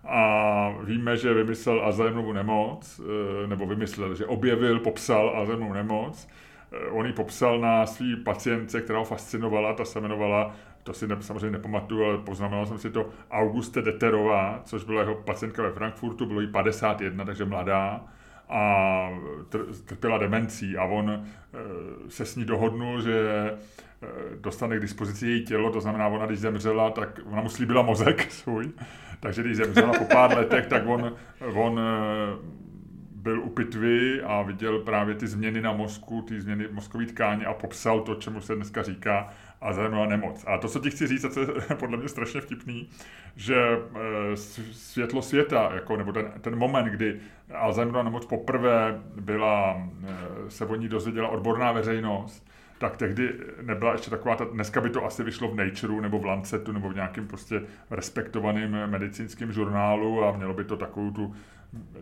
[0.04, 6.28] a víme, že vymyslel Alzheimerovu nemoc, eh, nebo vymyslel, že objevil, popsal Alzheimerovu nemoc.
[6.72, 11.08] Eh, on ji popsal na svý pacientce, která ho fascinovala, ta se jmenovala, to si
[11.08, 15.72] ne, samozřejmě nepamatuju, ale poznamenal jsem si to, Auguste Deterová, což byla jeho pacientka ve
[15.72, 18.06] Frankfurtu, bylo jí 51, takže mladá.
[18.54, 19.10] A
[19.86, 21.26] trpěla demencí a on
[22.08, 23.52] se s ní dohodnul, že
[24.42, 28.22] dostane k dispozici její tělo, to znamená, ona když zemřela, tak ona mu slíbila mozek
[28.32, 28.72] svůj,
[29.20, 31.14] takže když zemřela po pár letech, tak on,
[31.54, 31.80] on
[33.24, 37.54] byl u pitvy a viděl právě ty změny na mozku, ty změny mozkové tkáně a
[37.54, 39.30] popsal to, čemu se dneska říká
[39.64, 40.44] Alzheimerova nemoc.
[40.48, 41.48] A to, co ti chci říct, a co je
[41.80, 42.90] podle mě strašně vtipný,
[43.36, 44.36] že eh,
[44.72, 47.20] světlo světa, jako, nebo ten, ten moment, kdy
[47.54, 52.48] Alzheimerova nemoc poprvé byla, eh, se o ní dozvěděla odborná veřejnost,
[52.78, 56.26] tak tehdy nebyla ještě taková, ta, dneska by to asi vyšlo v Natureu nebo v
[56.26, 57.62] Lancetu nebo v nějakém prostě
[57.92, 61.34] respektovaném medicínském žurnálu a mělo by to takovou tu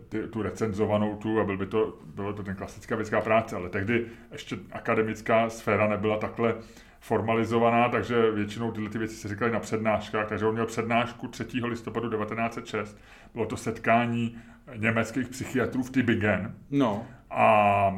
[0.10, 3.70] ty, tu recenzovanou tu a byl by to, bylo to ten klasická vědecká práce, ale
[3.70, 6.56] tehdy ještě akademická sféra nebyla takhle
[7.02, 11.46] formalizovaná, takže většinou tyhle ty věci se říkaly na přednáškách, takže on měl přednášku 3.
[11.64, 12.98] listopadu 1906.
[13.34, 14.38] Bylo to setkání
[14.76, 16.54] německých psychiatrů v Tübingen.
[16.72, 17.06] No.
[17.30, 17.96] A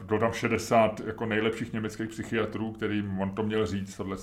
[0.00, 4.16] e, bylo tam 60 jako nejlepších německých psychiatrů, kterým on to měl říct, tohle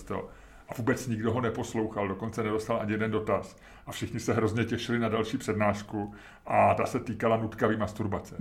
[0.69, 3.55] a vůbec nikdo ho neposlouchal, dokonce nedostal ani jeden dotaz.
[3.87, 6.13] A všichni se hrozně těšili na další přednášku
[6.45, 8.35] a ta se týkala nutkavý masturbace.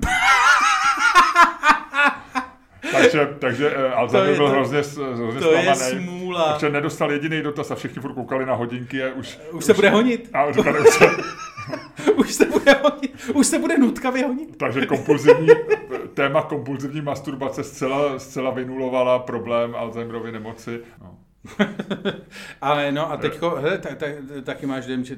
[2.93, 4.83] Takže, takže uh, Alzheimer byl to, hrozně,
[5.15, 6.53] hrozně to je smůla.
[6.53, 9.39] Protože nedostal jediný dotaz a všichni furt koukali na hodinky a už...
[9.53, 10.31] Už se už, bude honit.
[10.33, 11.07] A říkali, už se,
[12.17, 13.15] už se bude honit.
[13.35, 14.57] Už se bude nutkavě honit.
[14.57, 15.49] takže kompulzivní,
[16.15, 20.81] téma kompulzivní masturbace zcela, zcela vynulovala problém Alzheimerovy nemoci.
[21.03, 21.19] No.
[22.61, 24.07] Ale no a teďko, hele, ta, ta,
[24.43, 25.17] taky máš dojem, že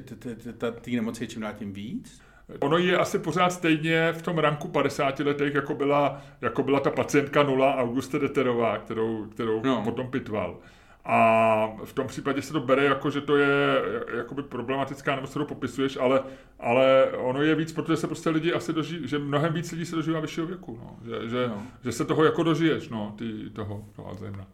[0.81, 2.21] té nemoci je čím dál tím víc?
[2.59, 6.89] Ono je asi pořád stejně v tom ranku 50 letech, jako byla, jako byla ta
[6.89, 9.81] pacientka nula Auguste Deterová, kterou, kterou no.
[9.83, 10.57] potom pitval.
[11.05, 13.81] A v tom případě se to bere jako, že to je
[14.17, 16.23] jakoby problematická nemoc, kterou popisuješ, ale,
[16.59, 19.95] ale ono je víc, protože se prostě lidi asi dožijí, že mnohem víc lidí se
[19.95, 20.99] dožívá vyššího věku, no.
[21.05, 21.63] Že, že, no.
[21.83, 24.47] že, se toho jako dožiješ, no, ty, toho, toho Alzheimera.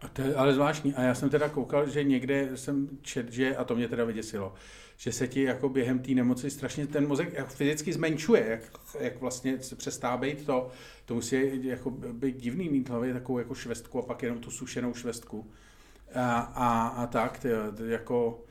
[0.00, 0.94] A to je ale zvláštní.
[0.94, 4.54] A já jsem teda koukal, že někde jsem čet, že, a to mě teda vyděsilo,
[5.00, 8.60] že se ti jako během té nemoci strašně ten mozek jako fyzicky zmenšuje, jak,
[9.00, 10.68] jak vlastně se přestává být to,
[11.04, 14.94] to musí jako být divný mít hlavě takovou jako švestku a pak jenom tu sušenou
[14.94, 15.50] švestku.
[16.14, 17.48] A, a, a tak, ty,
[17.86, 18.44] jako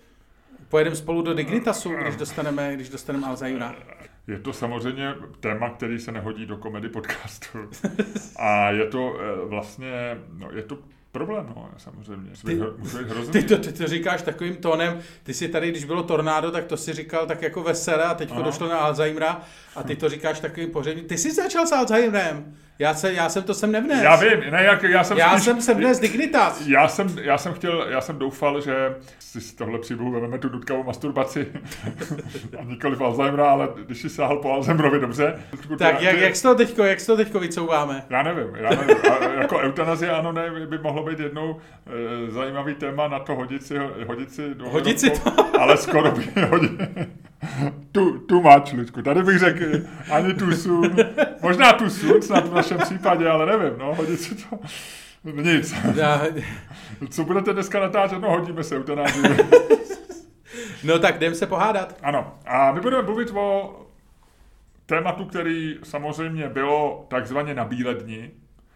[0.69, 3.75] pojedeme spolu do Dignitasu, když dostaneme, když dostaneme Alzheimera.
[4.27, 7.47] Je to samozřejmě téma, který se nehodí do komedy podcastu.
[8.35, 10.77] A je to eh, vlastně, no, je to
[11.11, 12.31] problém, no, samozřejmě.
[12.45, 12.59] Ty,
[13.31, 16.77] ty, to, ty to říkáš takovým tónem, ty si tady, když bylo tornádo, tak to
[16.77, 19.41] si říkal tak jako veselé a teď došlo na Alzheimera
[19.75, 21.05] a ty to říkáš takovým pořadím.
[21.05, 22.55] Ty jsi začal s Alzheimerem.
[22.79, 24.03] Já, se, já jsem to sem nevnes.
[24.03, 26.67] Já vím, ne, jak, já jsem Já spíš, jsem sem dnes Dignitas.
[26.67, 30.49] Já jsem, já jsem chtěl, já jsem doufal, že si z tohle příběhu vezmeme tu
[30.49, 31.47] nutkavou masturbaci.
[32.59, 35.39] a nikoli v Alzheimera, ale když si sáhl po Alzheimerovi, dobře.
[35.77, 38.03] Tak jak, jak, z toho teďko, jak toho teďko vycouváme?
[38.09, 38.97] Já nevím, já nevím.
[39.11, 41.57] A, jako eutanazie, ano, ne, by mohlo být jednou
[42.27, 43.77] e, zajímavý téma na to hodit si,
[44.07, 45.59] hodit si do Hodit si to?
[45.59, 46.71] Ale skoro by hodit.
[47.91, 49.01] tu, tu máč, Ludku.
[49.01, 49.65] Tady bych řekl
[50.11, 50.95] ani tu sun.
[51.41, 54.59] Možná tu sun, snad v našem případě, ale nevím, no, hodit si to.
[55.23, 55.75] Nic.
[55.95, 56.21] Já...
[57.09, 58.21] Co budete dneska natáčet?
[58.21, 59.23] No, hodíme se eutanázii.
[60.83, 61.97] no tak jdem se pohádat.
[62.03, 62.39] Ano.
[62.45, 63.75] A my budeme mluvit o
[64.85, 68.31] tématu, který samozřejmě bylo takzvaně na bílé dni.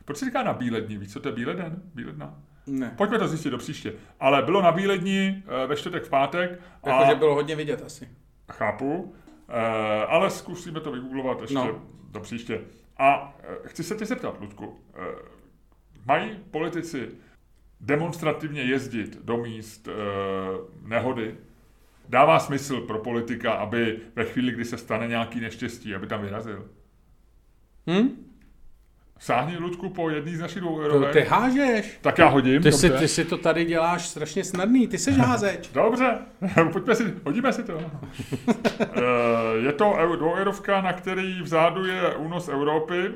[0.06, 0.98] Proč se říká na bílé dni?
[0.98, 1.82] Víš, co to je bílé den?
[1.96, 2.36] Bílé dna?
[2.68, 2.94] Ne.
[2.98, 3.94] Pojďme to zjistit do příště.
[4.20, 6.60] Ale bylo na bílé dni eh, ve čtvrtek v pátek.
[6.86, 7.16] Jakože a...
[7.16, 8.10] bylo hodně vidět asi.
[8.58, 9.16] Chápu,
[9.50, 11.82] eh, ale zkusíme to vygooglovat ještě no.
[12.12, 12.62] do příště.
[12.98, 14.80] A eh, chci se tě zeptat, Ludku,
[16.06, 17.10] mají politici
[17.82, 19.88] demonstrativně jezdit do míst
[20.82, 21.38] nehody?
[22.10, 26.70] Dává smysl pro politika, aby ve chvíli, kdy se stane nějaký neštěstí, aby tam vyrazil?
[27.90, 28.33] Hm?
[29.24, 32.00] Sáhni, Ludku, po jedný z našich dvou To ty hážeš.
[32.02, 32.62] Tak já hodím.
[32.62, 35.70] Ty si, ty si to tady děláš strašně snadný, ty jsi házeč.
[35.74, 36.18] dobře,
[36.72, 37.78] pojďme si, hodíme si to.
[38.80, 43.12] Eh, je to dvoueurovka, na který vzadu je únos Evropy.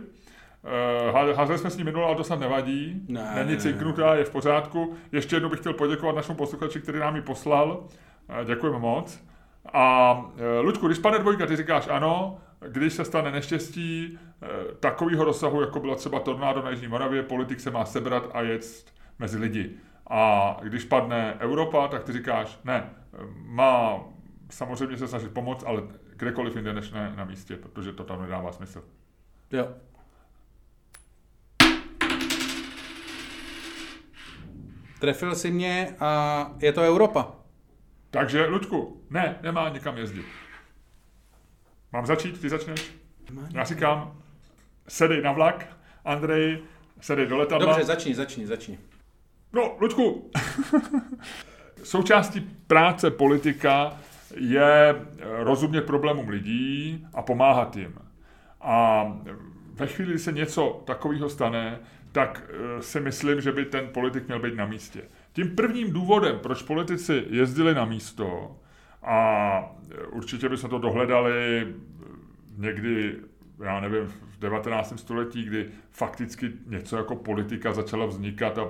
[1.18, 3.02] Eh, házeli jsme s ní minule, ale to snad nevadí.
[3.08, 4.96] Ne, Není cinknutá, je v pořádku.
[5.12, 7.84] Ještě jednou bych chtěl poděkovat našemu posluchači, který nám ji poslal.
[8.30, 9.20] Eh, děkujeme moc.
[9.74, 10.26] A
[10.62, 12.38] Ludku, když spadne dvojka, ty říkáš ano,
[12.70, 14.48] když se stane neštěstí eh,
[14.80, 18.94] takového rozsahu, jako byla třeba tornádo na Jižní Moravě, politik se má sebrat a jet
[19.20, 19.72] mezi lidi.
[20.10, 22.90] A když padne Evropa, tak ty říkáš, ne,
[23.46, 24.00] má
[24.50, 25.82] samozřejmě se snažit pomoct, ale
[26.16, 28.84] kdekoliv jinde než ne na místě, protože to tam nedává smysl.
[29.52, 29.68] Jo.
[35.00, 37.36] Trefil si mě a je to Evropa.
[38.12, 40.26] Takže, Ludku, ne, nemá nikam jezdit.
[41.94, 42.42] Mám začít?
[42.42, 42.92] Ty začneš?
[43.54, 44.18] Já říkám,
[44.88, 46.60] sedej na vlak, Andrej,
[47.02, 47.68] sedej do letadla.
[47.68, 48.78] Dobře, začni, začni, začni.
[49.54, 50.32] No, Luďku,
[51.84, 53.98] součástí práce politika
[54.36, 54.96] je
[55.38, 57.96] rozumět problémům lidí a pomáhat jim.
[58.62, 59.06] A
[59.74, 61.80] ve chvíli, kdy se něco takového stane,
[62.12, 65.02] tak eh, si myslím, že by ten politik měl být na místě.
[65.34, 68.56] Tím prvním důvodem, proč politici jezdili na místo,
[69.08, 69.72] a
[70.12, 71.68] určitě by se to dohledali
[72.58, 73.16] někdy,
[73.64, 75.00] já nevím, v 19.
[75.00, 78.68] století, kdy fakticky něco jako politika začala vznikat a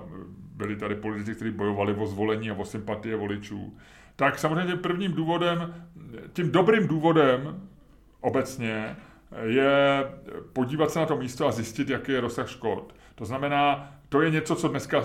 [0.56, 3.78] byli tady politici, kteří bojovali o zvolení a o sympatie voličů.
[4.16, 5.74] Tak samozřejmě prvním důvodem,
[6.34, 7.70] tím dobrým důvodem
[8.22, 8.96] obecně
[9.44, 10.06] je
[10.54, 12.96] podívat se na to místo a zjistit, jaký je rozsah škod.
[13.16, 15.04] To znamená, to je něco, co dneska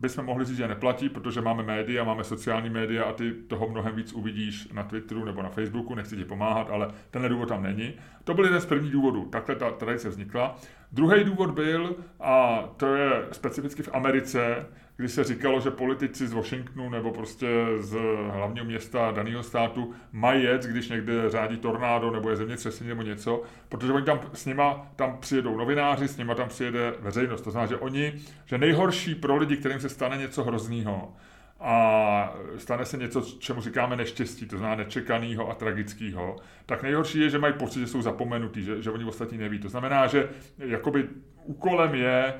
[0.00, 3.94] bychom mohli říct, že neplatí, protože máme média, máme sociální média a ty toho mnohem
[3.94, 7.94] víc uvidíš na Twitteru nebo na Facebooku, nechci ti pomáhat, ale ten důvod tam není.
[8.24, 10.56] To byl jeden z prvních důvodů, takhle ta tradice vznikla.
[10.92, 14.66] Druhý důvod byl, a to je specificky v Americe,
[14.98, 17.46] kdy se říkalo, že politici z Washingtonu nebo prostě
[17.78, 17.98] z
[18.30, 23.42] hlavního města daného státu mají jet, když někde řádí tornádo nebo je zemětřesení nebo něco,
[23.68, 27.42] protože oni tam s nima tam přijedou novináři, s nima tam přijede veřejnost.
[27.42, 28.12] To znamená, že oni,
[28.46, 31.12] že nejhorší pro lidi, kterým se stane něco hroznýho,
[31.60, 36.36] a stane se něco, čemu říkáme neštěstí, to znamená nečekaného a tragického,
[36.66, 39.58] tak nejhorší je, že mají pocit, že jsou zapomenutí, že, že oni ostatní neví.
[39.58, 40.28] To znamená, že
[40.58, 41.08] jakoby
[41.44, 42.34] úkolem je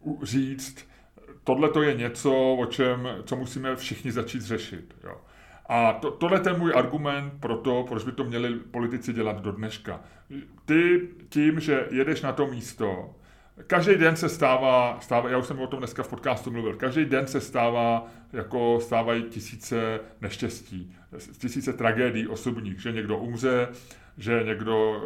[0.00, 0.91] uh, říct,
[1.44, 4.94] tohle to je něco, o čem, co musíme všichni začít řešit.
[5.04, 5.20] Jo.
[5.66, 9.52] A to, tohle je můj argument pro to, proč by to měli politici dělat do
[9.52, 10.00] dneška.
[10.64, 13.14] Ty tím, že jedeš na to místo,
[13.66, 17.04] každý den se stává, stává, já už jsem o tom dneska v podcastu mluvil, každý
[17.04, 20.96] den se stává, jako stávají tisíce neštěstí,
[21.38, 23.68] tisíce tragédií osobních, že někdo umře,
[24.18, 25.02] že někdo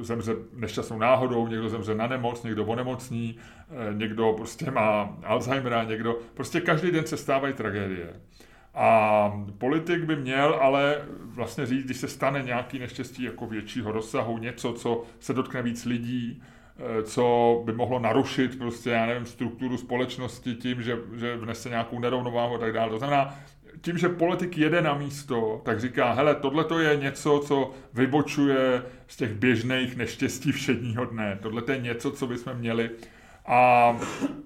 [0.00, 3.36] eh, zemře nešťastnou náhodou, někdo zemře na nemoc, někdo onemocní,
[3.70, 8.14] eh, někdo prostě má Alzheimera, někdo, prostě každý den se stávají tragédie.
[8.74, 14.38] A politik by měl ale vlastně říct, když se stane nějaký neštěstí jako většího rozsahu,
[14.38, 16.42] něco, co se dotkne víc lidí,
[16.78, 21.98] eh, co by mohlo narušit prostě, já nevím, strukturu společnosti tím, že, že vnese nějakou
[21.98, 22.90] nerovnováhu a tak dále.
[22.90, 23.34] To znamená,
[23.80, 28.82] tím, že politik jede na místo, tak říká, hele, tohle to je něco, co vybočuje
[29.06, 31.38] z těch běžných neštěstí všedního dne.
[31.42, 32.90] Tohle je něco, co bychom měli
[33.46, 33.96] a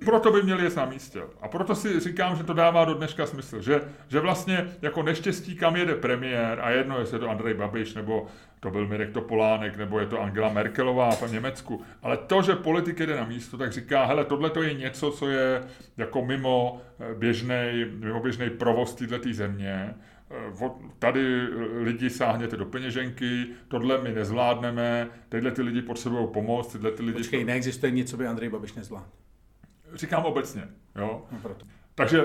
[0.04, 1.22] proto by měli jet na místě.
[1.42, 5.56] A proto si říkám, že to dává do dneška smysl, že, že vlastně jako neštěstí,
[5.56, 8.26] kam jede premiér, a jedno, jestli je to Andrej Babiš, nebo
[8.60, 13.00] to byl Mirek Topolánek, nebo je to Angela Merkelová v Německu, ale to, že politik
[13.00, 15.62] jede na místo, tak říká, hele, tohle to je něco, co je
[15.96, 19.94] jako mimo eh, běžný, mimo běžný provoz této země,
[20.98, 27.02] tady lidi sáhněte do peněženky, tohle my nezvládneme, tyhle ty lidi potřebují pomoc, tyhle ty
[27.02, 27.18] lidi...
[27.18, 29.06] Počkej, neexistuje nic, co by Andrej Babiš nezvládl.
[29.94, 30.62] Říkám obecně,
[30.96, 31.26] jo.
[31.32, 31.66] No proto.
[31.94, 32.20] Takže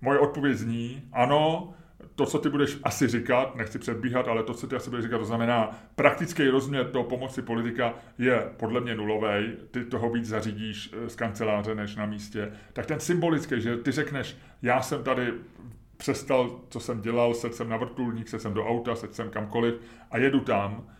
[0.00, 1.74] moje odpověď zní, ano,
[2.14, 5.18] to, co ty budeš asi říkat, nechci předbíhat, ale to, co ty asi budeš říkat,
[5.18, 10.90] to znamená, praktický rozměr toho pomoci politika je podle mě nulový, ty toho víc zařídíš
[10.92, 15.32] eh, z kanceláře než na místě, tak ten symbolický, že ty řekneš, já jsem tady
[15.98, 19.74] přestal, co jsem dělal, sedl jsem na vrtulník, sedl jsem do auta, sedl jsem kamkoliv
[20.10, 20.97] a jedu tam,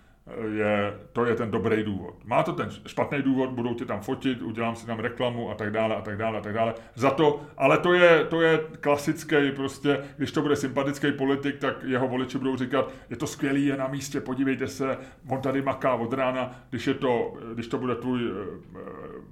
[0.50, 2.14] je, to je ten dobrý důvod.
[2.24, 5.70] Má to ten špatný důvod, budou tě tam fotit, udělám si tam reklamu a tak
[5.70, 6.74] dále a tak dále a tak dále.
[6.94, 11.84] Za to, ale to je, to je klasický prostě, když to bude sympatický politik, tak
[11.84, 14.96] jeho voliči budou říkat, je to skvělý, je na místě, podívejte se,
[15.28, 18.36] on tady maká od rána, když, je to, když to bude tvůj uh,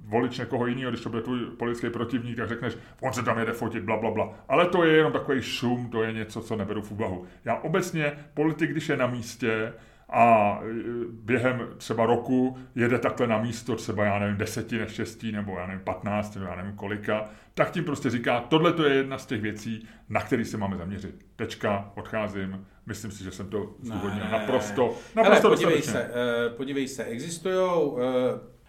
[0.05, 3.51] volič někoho jiného, když to bude tvůj politický protivník, tak řekneš, on se tam jede
[3.51, 4.33] fotit, bla, bla, bla.
[4.47, 7.25] Ale to je jenom takový šum, to je něco, co neberu v úvahu.
[7.45, 9.73] Já obecně, politik, když je na místě,
[10.09, 10.67] a e,
[11.11, 15.83] během třeba roku jede takhle na místo třeba, já nevím, deseti neštěstí, nebo já nevím,
[15.83, 19.41] patnáct, nebo já nevím kolika, tak tím prostě říká, tohle to je jedna z těch
[19.41, 21.15] věcí, na které se máme zaměřit.
[21.35, 24.31] Tečka, odcházím, myslím si, že jsem to zdůvodnil ne.
[24.31, 28.01] naprosto, naprosto Hele, podívej se, uh, podívej se, existujou, uh,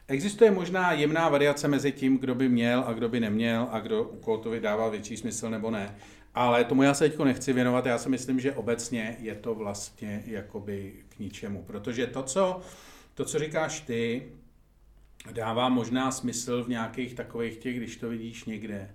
[0.09, 4.05] existuje možná jemná variace mezi tím, kdo by měl a kdo by neměl a kdo,
[4.05, 5.95] u koho to vydává větší smysl nebo ne.
[6.34, 10.22] Ale tomu já se teď nechci věnovat, já si myslím, že obecně je to vlastně
[10.26, 12.61] jakoby ničemu, protože to, co,
[13.14, 14.33] to, co říkáš ty,
[15.33, 18.95] dává možná smysl v nějakých takových těch, když to vidíš někde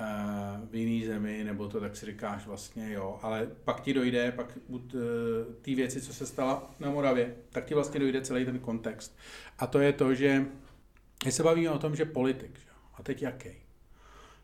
[0.00, 4.32] uh, v jiný zemi, nebo to tak si říkáš vlastně jo, ale pak ti dojde,
[4.32, 4.80] pak uh,
[5.62, 9.18] ty věci, co se stala na Moravě, tak ti vlastně dojde celý ten kontext.
[9.58, 10.46] A to je to, že
[11.24, 12.70] my se bavíme o tom, že politik, že?
[12.94, 13.61] a teď jaký?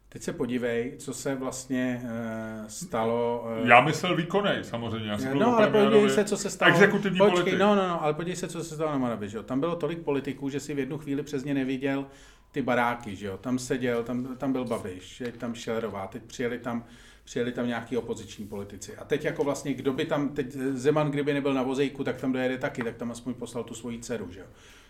[0.08, 3.46] Teď se podívej, co se vlastně uh, stalo.
[3.60, 5.10] Uh, Já myslel výkonej, samozřejmě.
[5.10, 6.72] Já no, ale podívej se, co se stalo.
[6.72, 7.58] Exekutivní Počkej, politik.
[7.58, 9.42] No, no, no, ale podívej se, co se stalo na Moravě, že jo.
[9.42, 12.06] Tam bylo tolik politiků, že si v jednu chvíli přesně neviděl
[12.52, 13.36] ty baráky, že jo.
[13.36, 16.84] Tam seděl, tam, tam byl Babiš, tam Šelerová, teď přijeli tam
[17.24, 18.96] přijeli tam nějaký opoziční politici.
[18.96, 22.32] A teď jako vlastně, kdo by tam, teď Zeman, kdyby nebyl na vozejku, tak tam
[22.32, 24.46] dojede taky, tak tam aspoň poslal tu svoji dceru, že jo.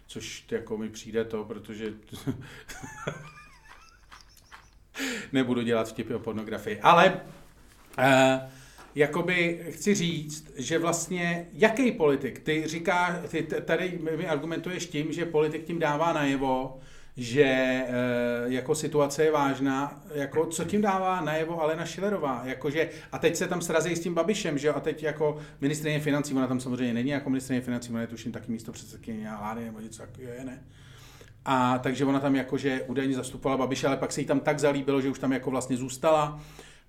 [0.07, 1.95] Což jako mi přijde to, protože
[5.32, 6.80] nebudu dělat vtipy o pornografii.
[6.80, 7.20] Ale
[7.99, 8.05] uh,
[8.94, 15.26] jakoby chci říct, že vlastně jaký politik, ty říká, ty tady mi argumentuješ tím, že
[15.26, 16.80] politik tím dává najevo,
[17.16, 17.86] že e,
[18.46, 23.49] jako situace je vážná, jako co tím dává najevo Alena Šilerová, jakože, a teď se
[23.49, 27.11] tam srazí s tím Babišem, že a teď jako ministrině financí, ona tam samozřejmě není
[27.11, 30.62] jako ministrině financí, ona je tuším taky místo předsedkyně vlády nebo něco takového je, ne?
[31.45, 35.01] A takže ona tam jakože údajně zastupovala Babiše, ale pak se jí tam tak zalíbilo,
[35.01, 36.41] že už tam jako vlastně zůstala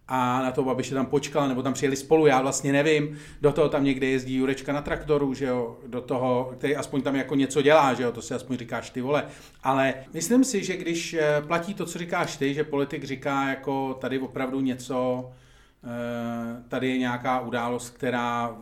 [0.09, 3.17] a na to Babiše tam počkala, nebo tam přijeli spolu, já vlastně nevím.
[3.41, 7.15] Do toho tam někde jezdí Jurečka na traktoru, že jo, do toho, který aspoň tam
[7.15, 9.25] jako něco dělá, že jo, to si aspoň říkáš ty vole.
[9.63, 13.97] Ale myslím si, že když eh, platí to, co říkáš ty, že politik říká jako
[14.01, 15.29] tady opravdu něco,
[15.83, 18.57] eh, tady je nějaká událost, která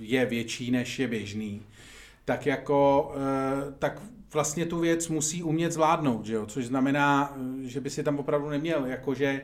[0.00, 1.62] je větší, než je běžný,
[2.24, 4.02] tak jako, eh, tak
[4.34, 6.46] vlastně tu věc musí umět zvládnout, že jo?
[6.46, 9.42] což znamená, že by si tam opravdu neměl, jakože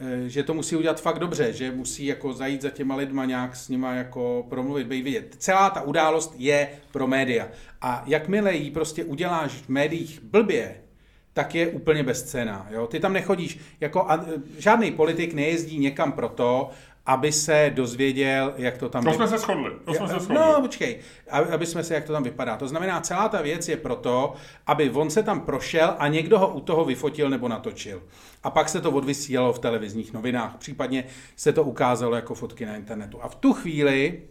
[0.00, 3.56] Eh, že to musí udělat fakt dobře, že musí jako zajít za těma lidma nějak
[3.56, 5.36] s nima jako promluvit, být vidět.
[5.38, 7.48] Celá ta událost je pro média.
[7.80, 10.74] A jakmile ji prostě uděláš v médiích blbě,
[11.32, 12.66] tak je úplně bezcena.
[12.70, 12.86] Jo?
[12.86, 14.26] Ty tam nechodíš, jako a,
[14.58, 16.70] žádný politik nejezdí někam proto,
[17.06, 19.04] aby se dozvěděl, jak to tam...
[19.04, 19.70] To jsme se shodli.
[19.84, 20.34] To jsme se shodli.
[20.34, 20.98] No, počkej,
[21.30, 22.56] aby jsme se, jak to tam vypadá.
[22.56, 24.34] To znamená, celá ta věc je proto,
[24.66, 28.02] aby on se tam prošel a někdo ho u toho vyfotil nebo natočil.
[28.42, 31.04] A pak se to odvysílalo v televizních novinách, případně
[31.36, 33.22] se to ukázalo jako fotky na internetu.
[33.22, 34.22] A v tu chvíli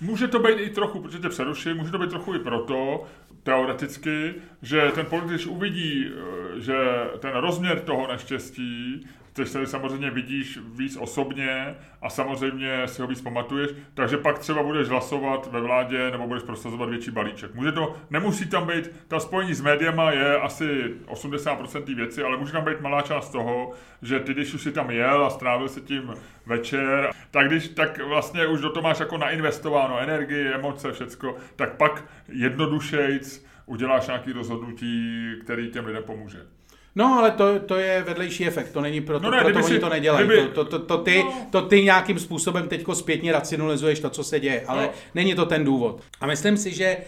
[0.00, 3.04] Může to být i trochu, protože tě přeruším, může to být trochu i proto,
[3.42, 6.76] teoreticky, že ten politik uvidí, eh, že
[7.18, 9.06] ten rozměr toho neštěstí
[9.38, 14.62] což se samozřejmě vidíš víc osobně a samozřejmě si ho víc pamatuješ, takže pak třeba
[14.62, 17.54] budeš hlasovat ve vládě nebo budeš prosazovat větší balíček.
[17.54, 22.36] Může to, nemusí tam být, ta spojení s médiama je asi 80% té věci, ale
[22.36, 23.72] může tam být malá část toho,
[24.02, 26.14] že ty, když už si tam jel a strávil si tím
[26.46, 31.76] večer, tak když tak vlastně už do toho máš jako nainvestováno energii, emoce, všecko, tak
[31.76, 36.57] pak jednodušejc uděláš nějaký rozhodnutí, který těm lidem pomůže.
[36.98, 39.78] No, ale to, to je vedlejší efekt, to není proto, no ne, proto oni si,
[39.78, 40.26] to nedělají.
[40.26, 41.46] Kdyby, to, to, to, ty, no.
[41.50, 44.90] to ty nějakým způsobem teďko zpětně racionalizuješ to, co se děje, ale no.
[45.14, 46.00] není to ten důvod.
[46.20, 46.98] A myslím si, že e,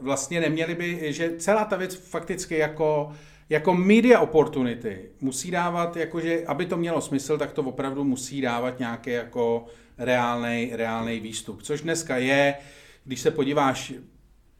[0.00, 3.12] vlastně neměli by, že celá ta věc fakticky jako
[3.48, 8.78] jako media opportunity musí dávat, jakože, aby to mělo smysl, tak to opravdu musí dávat
[8.78, 9.66] nějaký jako
[9.98, 11.62] reálný, reálný výstup.
[11.62, 12.54] Což dneska je,
[13.04, 13.92] když se podíváš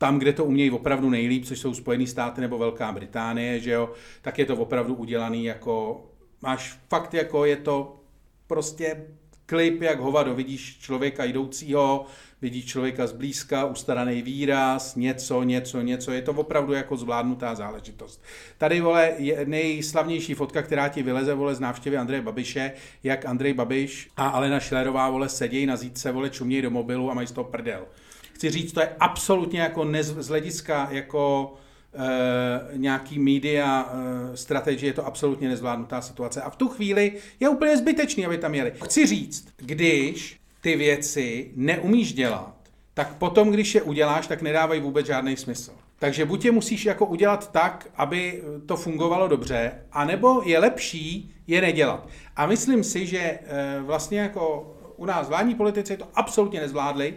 [0.05, 3.90] tam, kde to umějí opravdu nejlíp, což jsou Spojené státy nebo Velká Británie, že jo,
[4.22, 6.05] tak je to opravdu udělaný jako,
[6.42, 8.00] máš fakt jako je to
[8.46, 9.07] prostě
[9.46, 12.07] klip jak hovado, vidíš člověka jdoucího,
[12.42, 18.22] vidíš člověka zblízka, ustaraný výraz, něco, něco, něco, je to opravdu jako zvládnutá záležitost.
[18.59, 23.55] Tady, vole, je nejslavnější fotka, která ti vyleze, vole, z návštěvy Andreje Babiše, jak Andrej
[23.55, 27.32] Babiš a Alena Šlerová, vole, sedějí na zítce, vole, čumějí do mobilu a mají z
[27.32, 27.86] toho prdel
[28.35, 31.55] chci říct, to je absolutně jako nez, z hlediska jako
[31.95, 36.43] e, nějaký media e, strategie, je to absolutně nezvládnutá situace.
[36.43, 38.72] A v tu chvíli je úplně zbytečný, aby tam jeli.
[38.85, 42.55] Chci říct, když ty věci neumíš dělat,
[42.95, 45.72] tak potom, když je uděláš, tak nedávají vůbec žádný smysl.
[45.99, 51.61] Takže buď je musíš jako udělat tak, aby to fungovalo dobře, anebo je lepší je
[51.61, 52.09] nedělat.
[52.37, 53.41] A myslím si, že e,
[53.80, 57.14] vlastně jako u nás vládní politici to absolutně nezvládli,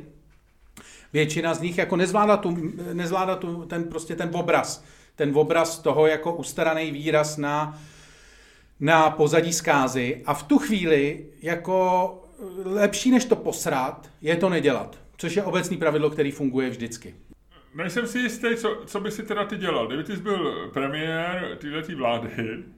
[1.18, 2.58] většina z nich jako nezvládá, tu,
[2.94, 4.84] nezvládá tu, ten, prostě ten obraz.
[5.16, 7.80] Ten obraz toho jako ustaraný výraz na,
[8.80, 12.24] na pozadí zkázy a v tu chvíli jako
[12.64, 14.98] lepší než to posrat je to nedělat.
[15.18, 17.16] Což je obecný pravidlo, který funguje vždycky.
[17.78, 19.88] Nejsem si jistý, co, co by si teda ty dělal.
[19.88, 22.30] Kdyby ty jsi byl premiér této vlády,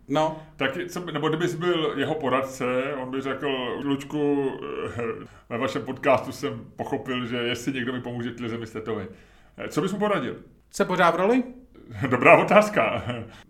[0.08, 0.43] no.
[0.56, 2.66] tak, co, nebo kdyby jsi byl jeho poradce,
[3.02, 4.52] on by řekl, Lučku,
[4.97, 5.02] eh,
[5.50, 9.08] ve vašem podcastu jsem pochopil, že jestli někdo mi pomůže tyhle zemi stetovi.
[9.58, 10.36] Eh, co bys mu poradil?
[10.72, 11.43] Se pořád v roli?
[12.10, 13.04] Dobrá otázka.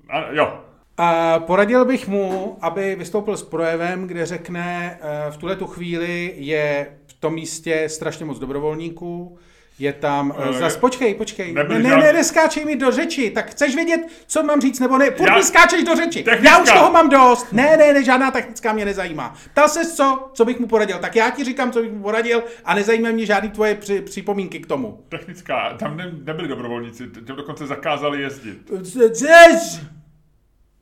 [0.10, 0.64] A, jo.
[0.98, 6.34] A poradil bych mu, aby vystoupil s projevem, kde řekne, eh, v tuhle tu chvíli
[6.36, 9.38] je v tom místě strašně moc dobrovolníků,
[9.80, 13.76] je tam, uh, zas, počkej, počkej, ne, ne, ne, neskáčej mi do řeči, tak chceš
[13.76, 16.52] vědět, co mám říct, nebo ne, furt Já- mi skáčeš do řeči, Technická.
[16.52, 19.36] já už toho mám dost, ne, ne, ne, žádná technická mě nezajímá.
[19.52, 22.44] Ptal se co, co bych mu poradil, tak já ti říkám, co bych mu poradil
[22.66, 25.04] a nezajímají mě žádný tvoje při, připomínky k tomu.
[25.10, 28.72] Technická, tam ne, nebyli dobrovolníci, těm dokonce zakázali jezdit.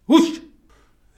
[0.06, 0.42] Huš!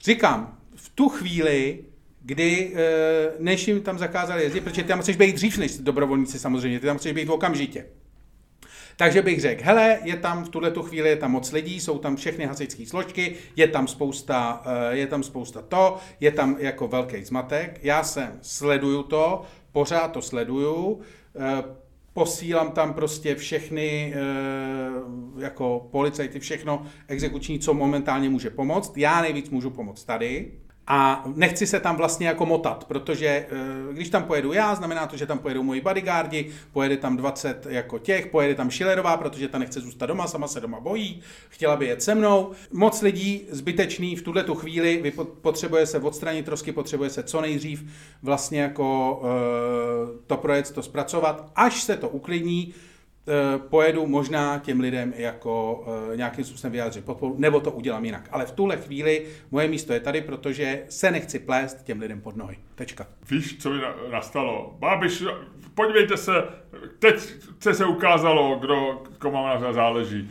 [0.00, 1.84] Říkám, v tu chvíli,
[2.22, 6.38] kdy, eh, než jim tam zakázali jezdit, protože ty tam musíš být dřív než dobrovolníci
[6.38, 7.86] samozřejmě, ty tam musíš být okamžitě.
[8.96, 11.98] Takže bych řekl, hele, je tam v tuhle tu chvíli je tam moc lidí, jsou
[11.98, 16.88] tam všechny hasičské složky, je tam spousta, eh, je tam spousta to, je tam jako
[16.88, 17.80] velký zmatek.
[17.82, 19.42] Já jsem sleduju to,
[19.72, 21.00] pořád to sleduju,
[21.36, 21.64] eh,
[22.12, 24.14] posílám tam prostě všechny
[25.38, 28.96] jako policajty, všechno exekuční, co momentálně může pomoct.
[28.96, 30.52] Já nejvíc můžu pomoct tady.
[30.92, 33.46] A nechci se tam vlastně jako motat, protože eh,
[33.92, 37.98] když tam pojedu já, znamená to, že tam pojedou moji bodyguardi, pojede tam 20 jako
[37.98, 41.86] těch, pojede tam Schillerová, protože ta nechce zůstat doma, sama se doma bojí, chtěla by
[41.86, 42.50] jet se mnou.
[42.72, 47.22] Moc lidí zbytečný v tuhle tu chvíli, vy pot- potřebuje se odstranit trosky, potřebuje se
[47.22, 47.84] co nejdřív
[48.22, 52.74] vlastně jako eh, to projet, to zpracovat, až se to uklidní,
[53.58, 58.28] pojedu možná těm lidem jako eh, nějakým způsobem vyjádřit podporu, nebo to udělám jinak.
[58.32, 62.36] Ale v tuhle chvíli moje místo je tady, protože se nechci plést těm lidem pod
[62.36, 62.58] nohy.
[62.74, 63.06] Tečka.
[63.30, 64.76] Víš, co mi na- nastalo?
[64.78, 65.24] Bábiš,
[65.74, 66.32] podívejte se,
[66.98, 70.30] teď se se ukázalo, kdo komu na záleží.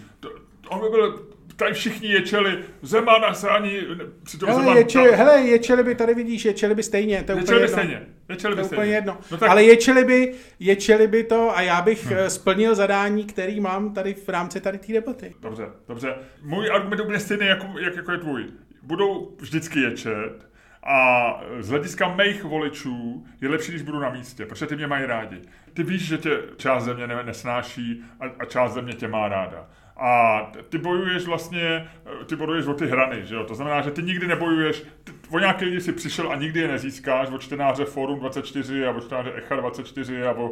[0.70, 1.29] On by byl,
[1.60, 3.82] tady všichni ječeli, Zemana se ani,
[4.24, 7.42] přitom Hele, Zeman, ječeli, hele, ječeli by, tady vidíš, ječeli by stejně, to je úplně
[7.44, 7.78] ječeli by jedno.
[7.78, 8.06] stejně.
[8.30, 8.82] Ječeli To by stejně.
[8.84, 9.18] úplně jedno.
[9.32, 12.30] No tak, Ale ječeli by, ječeli by to a já bych hmm.
[12.30, 15.36] splnil zadání, který mám tady v rámci tady té debaty.
[15.42, 16.16] Dobře, dobře.
[16.42, 18.46] Můj argument je úplně stejný, jako, jak, jako je tvůj.
[18.84, 20.50] Budou vždycky ječet
[20.84, 25.06] a z hlediska mých voličů je lepší, když budu na místě, protože ty mě mají
[25.06, 25.42] rádi.
[25.74, 29.70] Ty víš, že tě část země ne- nesnáší a, a část země tě má ráda.
[30.00, 31.90] A ty bojuješ vlastně,
[32.26, 33.44] ty bojuješ o ty hrany, že jo?
[33.44, 36.68] To znamená, že ty nikdy nebojuješ, ty, o nějaké lidi si přišel a nikdy je
[36.68, 40.52] nezískáš, o čtenáře Forum 24 a o čtenáře Echa 24 a o,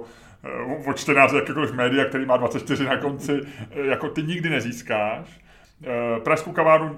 [0.85, 3.41] o čtenáře jakékoliv média, který má 24 na konci,
[3.71, 5.39] jako ty nikdy nezískáš.
[5.83, 6.97] Eh, Pražskou kavárnu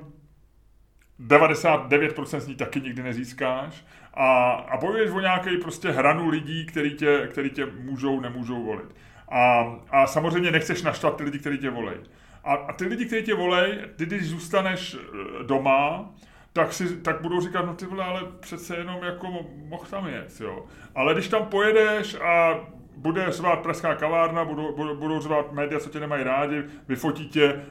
[1.20, 6.94] 99% z ní taky nikdy nezískáš a, a bojuješ o nějaký prostě hranu lidí, který
[6.94, 8.96] tě, který tě můžou, nemůžou volit.
[9.32, 11.98] A, a samozřejmě nechceš naštvat ty lidi, kteří tě volej.
[12.44, 16.10] A, a ty lidi, kteří tě volej, ty když zůstaneš eh, doma,
[16.54, 20.42] tak, si, tak budou říkat, no ty vole, ale přece jenom jako mohl tam jet,
[20.42, 20.66] jo.
[20.96, 22.60] Ale když tam pojedeš a
[23.00, 27.46] bude řvát pražská kavárna, budou, budou, budou řvát média, co tě nemají rádi, vyfotí tě,
[27.46, 27.64] eh,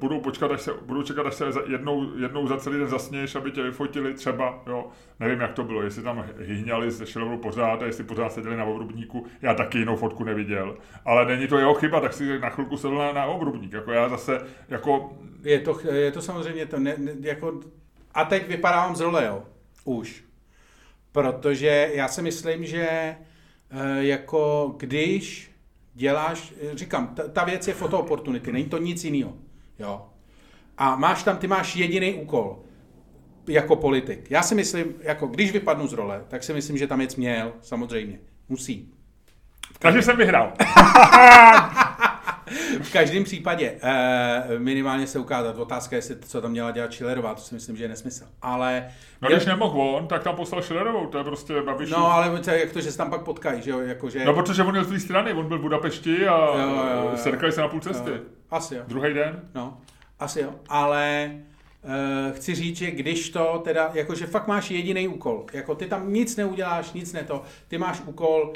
[0.00, 3.50] budou, počkat, až se, budou čekat, až se jednou, jednou za celý den zasněješ, aby
[3.50, 4.86] tě vyfotili třeba, jo,
[5.20, 8.64] nevím, jak to bylo, jestli tam hyhňali se Šilovou pořád a jestli pořád seděli na
[8.64, 12.76] obrubníku, já taky jinou fotku neviděl, ale není to jeho chyba, tak si na chvilku
[12.76, 16.94] sedl na, na obrubník, jako já zase, jako, Je to, je to samozřejmě to, ne,
[16.98, 17.60] ne, jako,
[18.14, 19.42] a teď vypadávám z role, jo,
[19.84, 20.24] už.
[21.12, 23.16] Protože já si myslím, že
[24.00, 25.50] jako když
[25.94, 29.32] děláš, eh, říkám, ta, ta věc je photo opportunity, není to nic jiného,
[29.78, 30.06] jo.
[30.78, 32.58] A máš tam, ty máš jediný úkol,
[33.48, 34.30] jako politik.
[34.30, 37.52] Já si myslím, jako když vypadnu z role, tak si myslím, že tam jec měl,
[37.62, 38.92] samozřejmě, musí.
[39.78, 40.52] takže jsem vyhrál.
[42.82, 45.58] V každém případě eh, minimálně se ukázat.
[45.58, 48.24] Otázka je, jestli co tam měla dělat Schillerová, to si myslím, že je nesmysl.
[48.42, 48.88] Ale,
[49.22, 51.90] No když nemohl on, tak tam poslal Schillerovou, to je prostě Babiš.
[51.90, 54.24] no, ale to, je jak to, že se tam pak potkají, že jo, jakože...
[54.24, 57.16] No, protože on jel z té strany, on byl v Budapešti a Jo, jo, jo.
[57.16, 58.10] serkali se na půl cesty.
[58.10, 58.16] Jo,
[58.50, 59.40] asi jo, Druhý den?
[59.54, 59.80] no,
[60.18, 61.30] asi jo, ale
[61.82, 66.12] uh, chci říct, že když to teda, jakože fakt máš jediný úkol, jako ty tam
[66.12, 68.52] nic neuděláš, nic ne to, ty máš úkol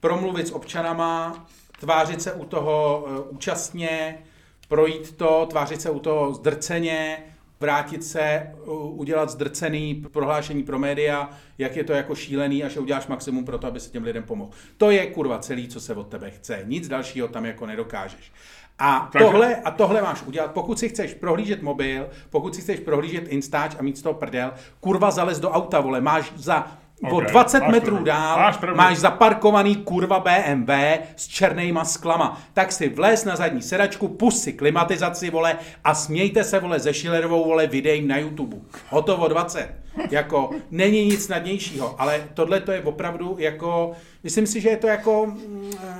[0.00, 1.46] promluvit s občanama,
[1.84, 4.18] tvářit se u toho uh, účastně,
[4.68, 7.18] projít to, tvářit se u toho zdrceně,
[7.60, 12.80] vrátit se, uh, udělat zdrcený prohlášení pro média, jak je to jako šílený a že
[12.80, 14.50] uděláš maximum pro to, aby se těm lidem pomohl.
[14.76, 16.62] To je kurva celý, co se od tebe chce.
[16.64, 18.32] Nic dalšího tam jako nedokážeš.
[18.78, 20.52] A Takže- tohle, a tohle máš udělat.
[20.52, 24.52] Pokud si chceš prohlížet mobil, pokud si chceš prohlížet Instač a mít z toho prdel,
[24.80, 28.04] kurva zalez do auta, vole, máš za o Ok, 20 máš metrů pravdu.
[28.04, 28.76] dál, Máš pravdu.
[28.76, 30.70] máš zaparkovaný kurva BMW
[31.16, 32.40] s černýma sklama.
[32.52, 36.94] Tak si vlez na zadní sedačku, pust si klimatizaci, vole, a smějte se, vole, ze
[36.94, 38.56] Schillerovou, vole, videím na YouTube.
[38.88, 39.68] Hotovo 20.
[40.10, 43.92] Jako, není nic snadnějšího, ale tohle to je opravdu jako,
[44.22, 45.94] myslím si, že je to jako, mm, eh,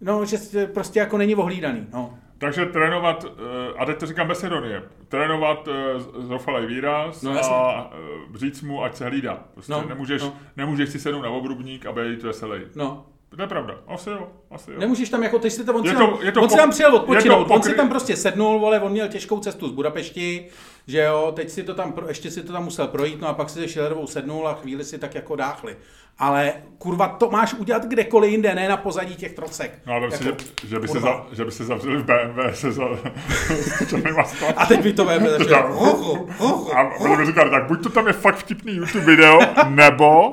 [0.00, 2.14] no, že prostě jako není ohlídaný, no.
[2.40, 7.90] Takže trénovat, eh, a teď to říkám bez ironie, trénovat eh, zoufalý výraz No, a
[8.34, 9.44] eh, říct mu, ať se hlídá.
[9.54, 10.32] Prostě No, nemůžeš, no.
[10.56, 12.60] nemůžeš si sednout na obrubník a být veselý.
[12.74, 13.06] No,
[13.36, 13.74] To je pravda.
[13.86, 14.76] Asi jo, asi jo.
[14.80, 16.54] Nemůžeš tam jako, ty si to, on, Je si, to- tam, je to on si
[16.54, 19.08] pok- tam přijel je odpočinout, to on si pokry- tam prostě sednul, vole, on měl
[19.08, 20.46] těžkou cestu z Budapešti,
[20.86, 23.50] že jo, teď si to tam, ještě si to tam musel projít, no a pak
[23.50, 25.76] si se Schillerovou sednul a chvíli si tak jako dáchli.
[26.18, 29.78] Ale kurva, to máš udělat kdekoliv jinde, ne na pozadí těch trocek.
[29.86, 32.40] No ale si, Jako, že, že, by se za, že by se zavřeli v BMW
[32.54, 32.84] se za.
[34.56, 38.12] A teď by to veme, že A byli by říkat, tak buď to tam je
[38.12, 40.32] fakt vtipný YouTube video, nebo,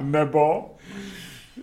[0.00, 0.73] nebo,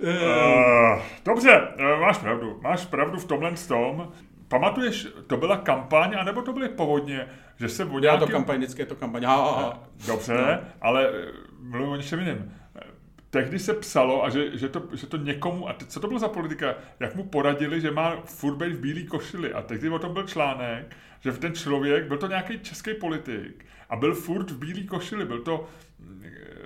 [0.02, 2.60] Uh, dobře, uh, máš pravdu.
[2.62, 4.12] Máš pravdu v tomhle tom.
[4.48, 7.28] Pamatuješ, to byla kampaň, anebo to byly povodně,
[7.60, 9.24] že se o Já to kampaň, vždycky je to kampaň.
[9.24, 9.84] Ha, ha, ha.
[10.08, 12.52] Dobře, ale eh, mluvím o něčem jiném.
[12.76, 12.82] Eh,
[13.30, 16.20] Tehdy se psalo, a že, že, to, že to někomu, a teď, co to bylo
[16.20, 19.54] za politika, jak mu poradili, že má furt být v bílé košili.
[19.54, 23.96] A tehdy o tom byl článek, že ten člověk, byl to nějaký český politik, a
[23.96, 25.26] byl furt v bílé košili.
[25.26, 25.68] Byl to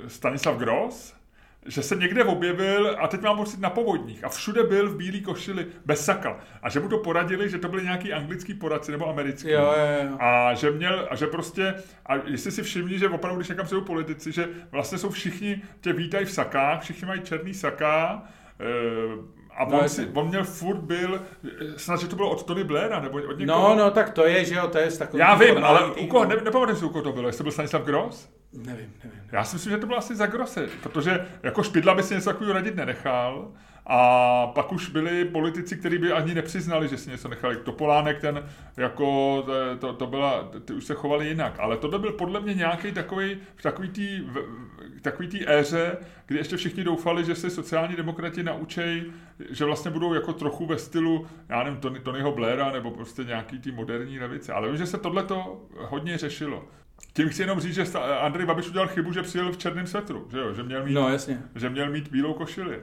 [0.08, 1.16] Stanislav Gross,
[1.66, 5.20] že se někde objevil a teď mám pocit na povodních a všude byl v bílé
[5.20, 6.40] košili bez saka.
[6.64, 9.50] A že mu to poradili, že to byli nějaký anglický poradci nebo americký.
[9.50, 10.18] Jo, jo, jo.
[10.20, 11.74] A že měl, a že prostě,
[12.06, 15.94] a jestli si všimli, že opravdu, když někam jsou politici, že vlastně jsou všichni, tě
[15.94, 18.24] vítají v sakách, všichni mají černý saká,
[18.60, 22.46] eh, a No, on, si, on měl furt byl, eh, snad, že to bylo od
[22.46, 23.70] Tony Blaira, nebo od někoho.
[23.70, 25.20] No, no, tak to je, že jo, to je z takový...
[25.20, 27.52] Já vím, ale u koho, ne, nepamatuji si, u koho to bylo, jestli to byl
[27.52, 28.35] Stanislav Gross?
[28.54, 29.20] Nevím, nevím.
[29.32, 32.30] Já si myslím, že to bylo asi za Grosse, protože jako Špidla by si něco
[32.30, 33.52] takového radit nenechal.
[33.88, 37.58] A pak už byli politici, kteří by ani nepřiznali, že si něco nechali.
[37.58, 39.44] Topolánek ten, jako,
[39.80, 41.60] to, to, byla, ty už se chovali jinak.
[41.60, 44.36] Ale to byl podle mě nějaký takový, v takový tý, v,
[45.02, 49.04] takový tý éře, kdy ještě všichni doufali, že se sociální demokrati naučej,
[49.50, 53.60] že vlastně budou jako trochu ve stylu, já nevím, Tony, Tonyho Blaira, nebo prostě nějaký
[53.60, 54.54] tý moderní levice.
[54.54, 56.66] Ale vím, že se tohle to hodně řešilo.
[57.14, 57.84] Tím chci jenom říct, že
[58.22, 61.10] Andrej Babiš udělal chybu, že přijel v černém svetru, že jo, že měl mít, No,
[61.10, 61.42] jasně.
[61.56, 62.80] že měl mít bílou košili.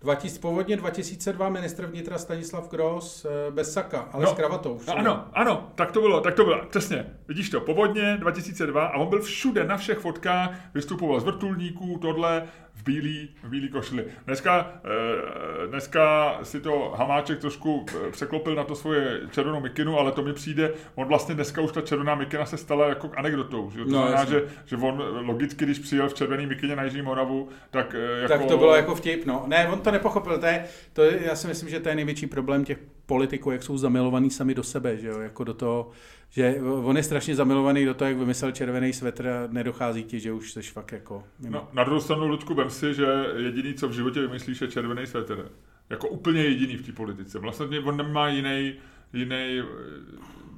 [0.00, 4.72] 2000, původně 2002 ministr vnitra Stanislav Gross eh, bez saka, ale No, s kravatou.
[4.72, 4.92] No, všude.
[4.96, 7.06] ano, ano, tak to bylo, tak to bylo, přesně.
[7.28, 12.42] Vidíš to, povodně 2002 a on byl všude na všech fotkách, vystupoval z vrtulníků, tohle,
[12.74, 14.04] v bílý, v bílý košili.
[14.26, 20.12] Dneska, eh, dneska si to Hamáček trošku eh, překlopil na to svoje červenou mikinu, ale
[20.12, 23.70] to mi přijde, on vlastně dneska už ta červená mikina se stala jako anekdotou.
[23.70, 23.84] Že?
[23.84, 27.48] To No, znamená, že, že on logicky, když přijel v červený mikině na Jižní Moravu,
[27.70, 28.28] tak eh, jako...
[28.28, 29.44] Tak to bylo jako vtip, no.
[29.46, 32.26] Ne, on to nepochopil, to je, to je, já si myslím, že to je největší
[32.26, 35.90] problém těch politiků, jak jsou zamilovaní sami do sebe, že jo, jako do toho,
[36.30, 40.32] že on je strašně zamilovaný do toho, jak vymyslel červený svetr a nedochází ti, že
[40.32, 41.58] už jsi fakt jako mimo.
[41.58, 45.06] No, na druhou stranu, Ludku, vem si, že jediný, co v životě vymyslíš, je červený
[45.06, 45.50] svetr.
[45.90, 47.38] Jako úplně jediný v té politice.
[47.38, 48.74] Vlastně on nemá jiný,
[49.12, 49.62] jiný,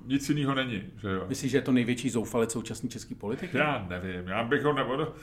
[0.07, 1.24] nic jiného není, že jo.
[1.28, 3.55] Myslíš, že je to největší zoufalec současný český politik?
[3.55, 5.14] Já nevím, já bych ho nebo...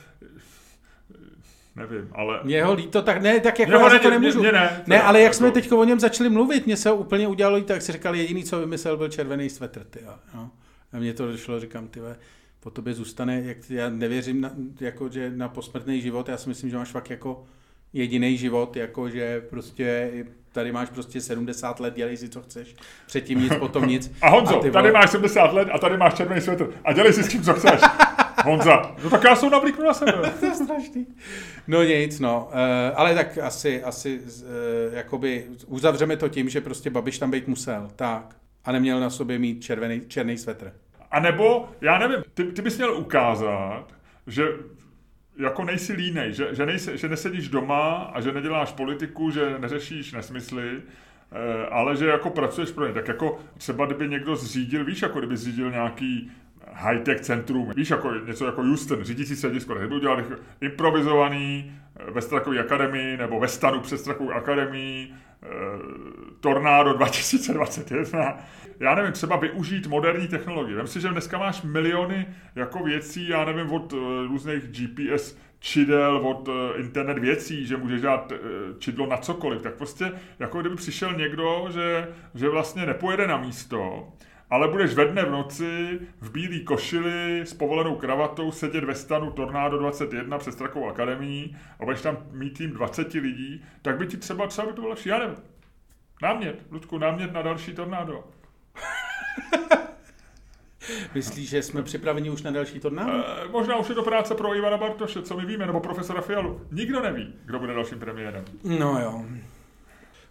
[1.76, 2.40] Nevím, ale...
[2.44, 4.40] Mě ho líto, tak ne, tak jako já za to nemůžu.
[4.40, 6.92] mě- mě ne, ne, ale jak jako- jsme teď o něm začali mluvit, mě se
[6.92, 10.00] úplně udělalo líto, tak si říkal, jediný, co vymyslel, byl červený svetr, ty,
[10.34, 10.50] no.
[10.92, 12.00] A mně to došlo, říkám, ty
[12.60, 14.50] po tobě zůstane, jak já nevěřím, na,
[14.80, 17.44] jako, že na posmrtný život, já si myslím, že máš fakt jako
[17.92, 20.10] jediný život, jako že prostě
[20.52, 24.12] tady máš prostě 70 let, dělej si, co chceš, předtím nic, potom nic.
[24.22, 26.70] A Honzo, ty tady máš 70 let a tady máš červený svetr.
[26.84, 27.80] A dělej si s tím, co chceš.
[28.44, 30.12] Honza, no tak já jsem navlíknu na sebe.
[30.40, 31.06] to je strašný.
[31.66, 32.48] No nic, no.
[32.52, 32.58] Uh,
[32.94, 37.90] ale tak asi, asi uh, jakoby uzavřeme to tím, že prostě Babiš tam být musel.
[37.96, 38.36] Tak.
[38.64, 40.72] A neměl na sobě mít červený, černý svetr.
[41.10, 43.84] A nebo, já nevím, ty, ty bys měl ukázat,
[44.26, 44.48] že
[45.38, 50.12] jako nejsi línej, že, že, nejsi, že nesedíš doma a že neděláš politiku, že neřešíš
[50.12, 50.82] nesmysly,
[51.32, 52.92] eh, ale že jako pracuješ pro ně.
[52.92, 56.30] Tak jako třeba kdyby někdo zřídil, víš, jako kdyby zřídil nějaký
[56.72, 62.58] high-tech centrum, víš, jako něco jako Houston, řídící středisko, udělal jako improvizovaný eh, ve Strakové
[62.58, 65.46] akademii nebo ve stanu před Strakovou akademií, eh,
[66.40, 68.38] Tornado 2021.
[68.80, 70.76] Já nevím, třeba využít moderní technologie.
[70.76, 73.96] Vem si, že dneska máš miliony jako věcí, já nevím, od eh,
[74.28, 78.38] různých GPS čidel, od eh, internet věcí, že můžeš dát eh,
[78.78, 79.62] čidlo na cokoliv.
[79.62, 84.08] Tak prostě, jako kdyby přišel někdo, že, že vlastně nepojede na místo,
[84.54, 89.30] ale budeš ve dne v noci v bílé košili s povolenou kravatou sedět ve stanu
[89.30, 94.16] Tornado 21 před Strakovou akademií a budeš tam mít tým 20 lidí, tak by ti
[94.16, 95.08] třeba, třeba by to bylo lepší.
[95.08, 95.36] Já nevím.
[96.22, 98.24] Námět, Ludku, námět na další tornádo.
[101.14, 103.12] Myslíš, že jsme připraveni už na další tornádo?
[103.12, 106.60] E, možná už je to práce pro Ivana Bartoše, co my víme, nebo profesora Fialu.
[106.70, 108.44] Nikdo neví, kdo bude dalším premiérem.
[108.64, 109.24] No jo.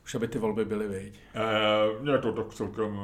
[0.05, 1.19] Už aby ty volby byly, viď.
[1.35, 2.99] E, mě to tak celkem,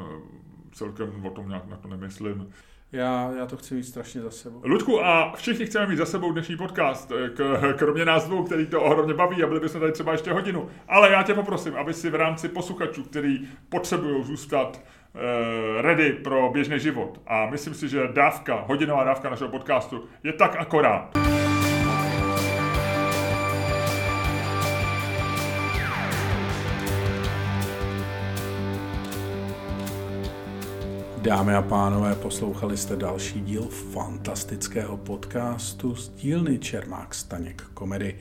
[0.71, 2.47] celkem o tom nějak na to nemyslím.
[2.91, 4.61] Já, já to chci mít strašně za sebou.
[4.63, 8.65] Ludku, a všichni chceme mít za sebou dnešní podcast, eh, k, kromě nás dvou, který
[8.65, 10.69] to ohromně baví a byli bychom tady třeba ještě hodinu.
[10.87, 14.81] Ale já tě poprosím, aby si v rámci posluchačů, který potřebují zůstat
[15.13, 17.21] uh, ready pro běžný život.
[17.27, 21.38] A myslím si, že dávka, hodinová dávka našeho podcastu je tak akorát.
[31.21, 38.19] Dámy a pánové, poslouchali jste další díl fantastického podcastu z dílny Čermák Staněk komedy,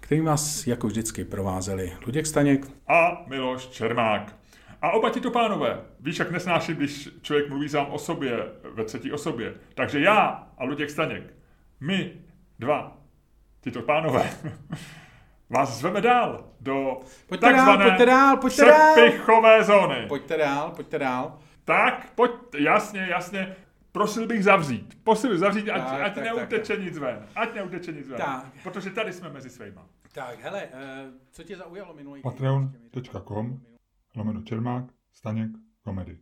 [0.00, 4.36] který vás jako vždycky provázeli Luděk Staněk a Miloš Čermák.
[4.82, 9.12] A oba tito pánové, víš, jak nesnáším, když člověk mluví sám o sobě ve třetí
[9.12, 9.54] osobě.
[9.74, 11.34] Takže já a Luděk Staněk,
[11.80, 12.12] my
[12.58, 12.96] dva,
[13.60, 14.30] tyto pánové,
[15.50, 19.64] vás zveme dál do pojďte takzvané dál, pojďte dál, pojďte dál.
[19.64, 20.06] zóny.
[20.08, 21.38] Pojďte dál, pojďte dál.
[21.70, 23.56] Tak, pojď, jasně, jasně.
[23.92, 24.98] Prosil bych zavřít.
[25.04, 26.84] Prosil zavřít, ať, tak, ať tak, neuteče tak.
[26.84, 27.26] nic ven.
[27.34, 28.18] Ať neuteče nic ven.
[28.18, 28.46] Tak.
[28.62, 29.86] Protože tady jsme mezi svýma.
[30.12, 30.70] Tak, hele, uh,
[31.30, 33.60] co tě zaujalo minulý Patreon.com
[34.16, 35.50] lomeno Čermák, Staněk,
[35.82, 36.18] komedy.